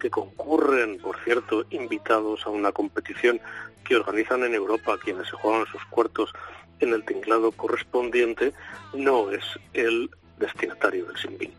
[0.00, 3.40] que concurren, por cierto, invitados a una competición
[3.84, 6.32] que organizan en Europa quienes se juegan sus cuartos
[6.80, 8.52] en el tinglado correspondiente,
[8.92, 11.54] no es el destinatario del Simbin.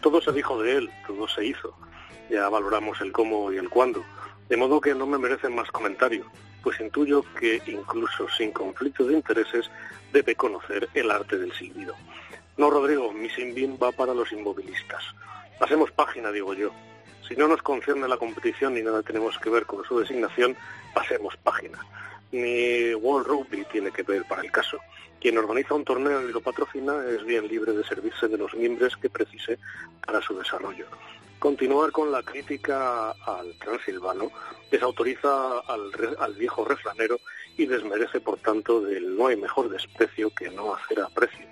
[0.00, 1.76] Todo se dijo de él, todo se hizo.
[2.30, 4.02] Ya valoramos el cómo y el cuándo.
[4.48, 6.26] De modo que no me merecen más comentarios,
[6.62, 9.70] pues intuyo que incluso sin conflicto de intereses
[10.12, 11.94] debe conocer el arte del silbido.
[12.56, 15.02] No, Rodrigo, mi simbin va para los inmovilistas.
[15.58, 16.70] Pasemos página, digo yo.
[17.26, 20.56] Si no nos concierne la competición ni nada tenemos que ver con su designación,
[20.92, 21.78] pasemos página.
[22.30, 24.78] Ni World Rugby tiene que ver para el caso.
[25.20, 28.96] Quien organiza un torneo y lo patrocina es bien libre de servirse de los miembros
[28.96, 29.58] que precise
[30.04, 30.86] para su desarrollo.
[31.42, 34.30] Continuar con la crítica al transilvano
[34.70, 37.18] desautoriza al, viejo refranero
[37.56, 41.44] y desmerece, por tanto, del no hay mejor desprecio que no hacer aprecio.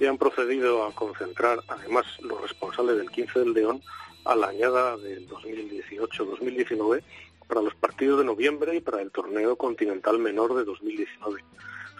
[0.00, 3.80] Ya han procedido a concentrar, además, los responsables del 15 del León
[4.24, 7.04] a la añada del 2018-2019
[7.46, 11.44] para los partidos de noviembre y para el torneo continental menor de 2019.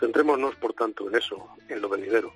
[0.01, 2.33] Centrémonos, por tanto, en eso, en lo venidero.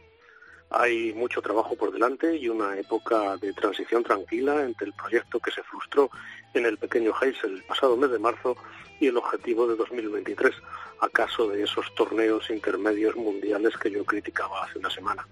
[0.71, 5.53] Hay mucho trabajo por delante y una época de transición tranquila entre el proyecto que
[5.53, 6.11] se frustró
[6.55, 8.57] en el pequeño Heysel el pasado mes de marzo
[8.99, 10.55] y el objetivo de 2023,
[11.01, 15.27] acaso de esos torneos intermedios mundiales que yo criticaba hace una semana.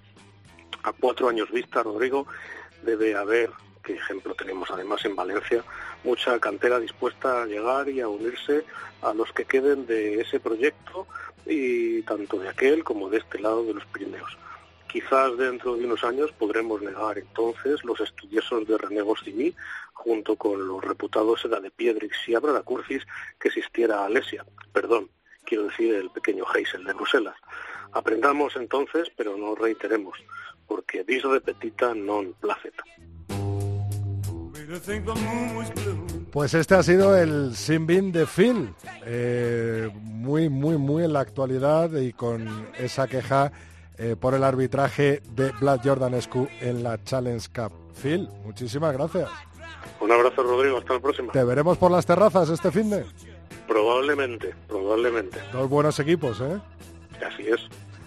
[0.83, 2.27] A cuatro años vista, Rodrigo,
[2.83, 3.51] debe haber,
[3.83, 5.65] qué ejemplo tenemos además en Valencia,
[6.05, 8.65] mucha cantera dispuesta a llegar y a unirse
[9.03, 11.07] a los que queden de ese proyecto
[11.47, 14.37] y tanto de aquel como de este lado de los Pirineos.
[14.95, 19.53] Quizás dentro de unos años podremos negar entonces los estudiosos de René Goscinny,
[19.93, 23.03] junto con los reputados Eda de Piedrix y Abra Curcis,
[23.41, 25.11] que existiera Alesia, perdón,
[25.45, 27.35] quiero decir el pequeño Heysel de Bruselas.
[27.91, 30.17] Aprendamos entonces, pero no reiteremos,
[30.69, 32.79] porque dis repetita non placet.
[36.31, 38.71] Pues este ha sido el Simbin de Phil,
[39.05, 42.47] eh, muy, muy, muy en la actualidad y con
[42.79, 43.51] esa queja
[43.99, 47.73] eh, por el arbitraje de Vlad Jordanescu en la Challenge Cup.
[48.01, 49.29] Phil, muchísimas gracias.
[50.01, 50.79] Un abrazo, Rodrigo.
[50.79, 51.33] Hasta la próxima.
[51.33, 53.05] ¿Te veremos por las terrazas este fin de?
[53.67, 55.41] Probablemente, probablemente.
[55.53, 56.61] Dos buenos equipos, ¿eh?
[57.25, 57.61] Así es.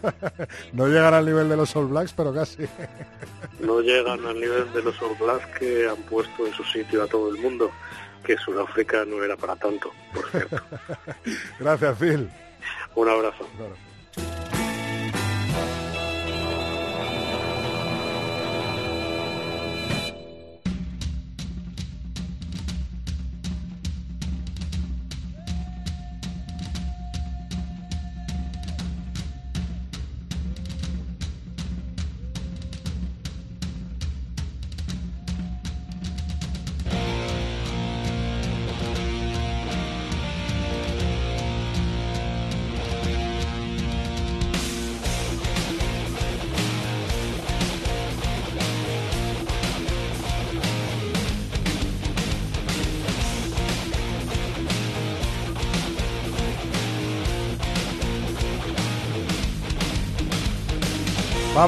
[0.73, 2.67] no llegan al nivel de los All Blacks, pero casi.
[3.59, 7.07] no llegan al nivel de los All Blacks que han puesto en su sitio a
[7.07, 7.71] todo el mundo,
[8.23, 10.61] que Sudáfrica no era para tanto, por cierto.
[11.59, 12.29] Gracias, Phil.
[12.95, 13.47] Un abrazo.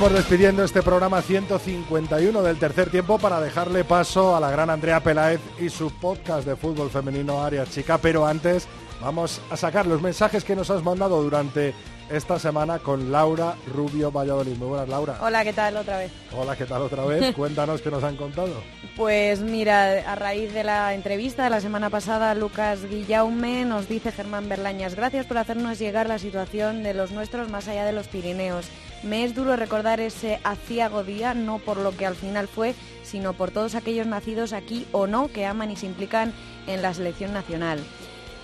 [0.02, 5.04] Vamos despidiendo este programa 151 del tercer tiempo para dejarle paso a la gran Andrea
[5.04, 7.98] Peláez y su podcast de fútbol femenino Área Chica.
[7.98, 8.66] Pero antes
[9.02, 11.74] vamos a sacar los mensajes que nos has mandado durante
[12.10, 14.56] esta semana con Laura Rubio Valladolid.
[14.58, 15.18] Muy buenas, Laura.
[15.22, 16.12] Hola, ¿qué tal otra vez?
[16.36, 17.36] Hola, ¿qué tal otra vez?
[17.36, 18.54] Cuéntanos qué nos han contado.
[18.96, 24.12] Pues mira, a raíz de la entrevista de la semana pasada, Lucas Guillaume nos dice
[24.12, 28.08] Germán Berlañas, gracias por hacernos llegar la situación de los nuestros más allá de los
[28.08, 28.68] Pirineos.
[29.04, 33.34] Me es duro recordar ese aciago día, no por lo que al final fue, sino
[33.34, 36.34] por todos aquellos nacidos aquí o no que aman y se implican
[36.68, 37.80] en la selección nacional.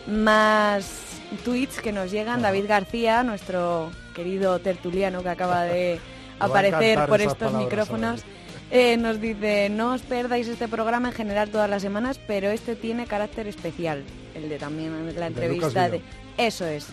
[0.08, 1.05] Más
[1.44, 6.00] tweets que nos llegan, David García, nuestro querido tertuliano que acaba de
[6.40, 8.24] aparecer por estos micrófonos.
[8.72, 12.76] Eh, nos dice, no os perdáis este programa en general todas las semanas, pero este
[12.76, 14.04] tiene carácter especial.
[14.34, 16.02] el de también la entrevista de...
[16.38, 16.88] Eso es.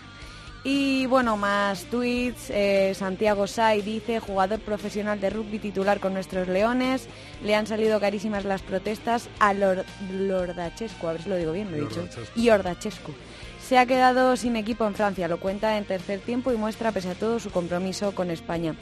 [0.65, 2.49] Y bueno, más tweets.
[2.49, 7.07] eh, Santiago Sai dice, jugador profesional de rugby titular con nuestros leones.
[7.43, 11.05] Le han salido carísimas las protestas a Lor- Lordachescu.
[11.07, 11.97] A ver si lo digo bien, lo he dicho.
[12.01, 12.39] Lordachescu.
[12.41, 13.11] Lordachescu.
[13.67, 17.11] Se ha quedado sin equipo en Francia, lo cuenta en tercer tiempo y muestra pese
[17.11, 18.75] a todo su compromiso con España.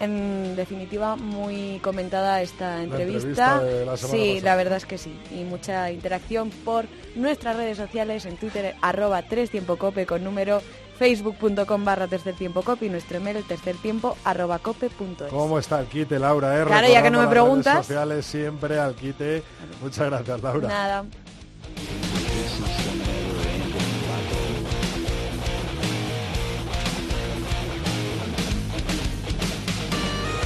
[0.00, 3.60] En definitiva, muy comentada esta entrevista.
[3.60, 4.40] la sí, pasada.
[4.42, 5.14] la verdad es que sí.
[5.30, 10.62] Y mucha interacción por nuestras redes sociales, en Twitter, arroba tres tiempo cope con número,
[10.98, 15.30] facebook.com barra tercer tiempo cope y nuestro email tercer tiempo arroba cope punto es.
[15.30, 16.58] ¿Cómo está el quite, Laura?
[16.58, 16.64] eh?
[16.64, 17.86] Claro, ya que no me las redes preguntas.
[17.86, 19.42] sociales siempre al quite.
[19.82, 20.66] Muchas gracias, Laura.
[20.66, 21.04] Nada.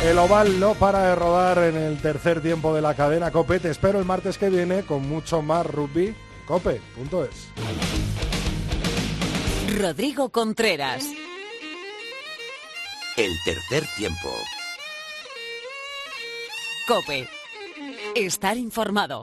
[0.04, 3.58] El oval no para de rodar en el tercer tiempo de la cadena Cope.
[3.58, 6.14] Te espero el martes que viene con mucho más rugby.
[6.44, 7.48] Cope.es.
[9.78, 11.06] Rodrigo Contreras.
[13.16, 14.28] El tercer tiempo.
[16.86, 17.26] Cope.
[18.14, 19.22] Estar informado.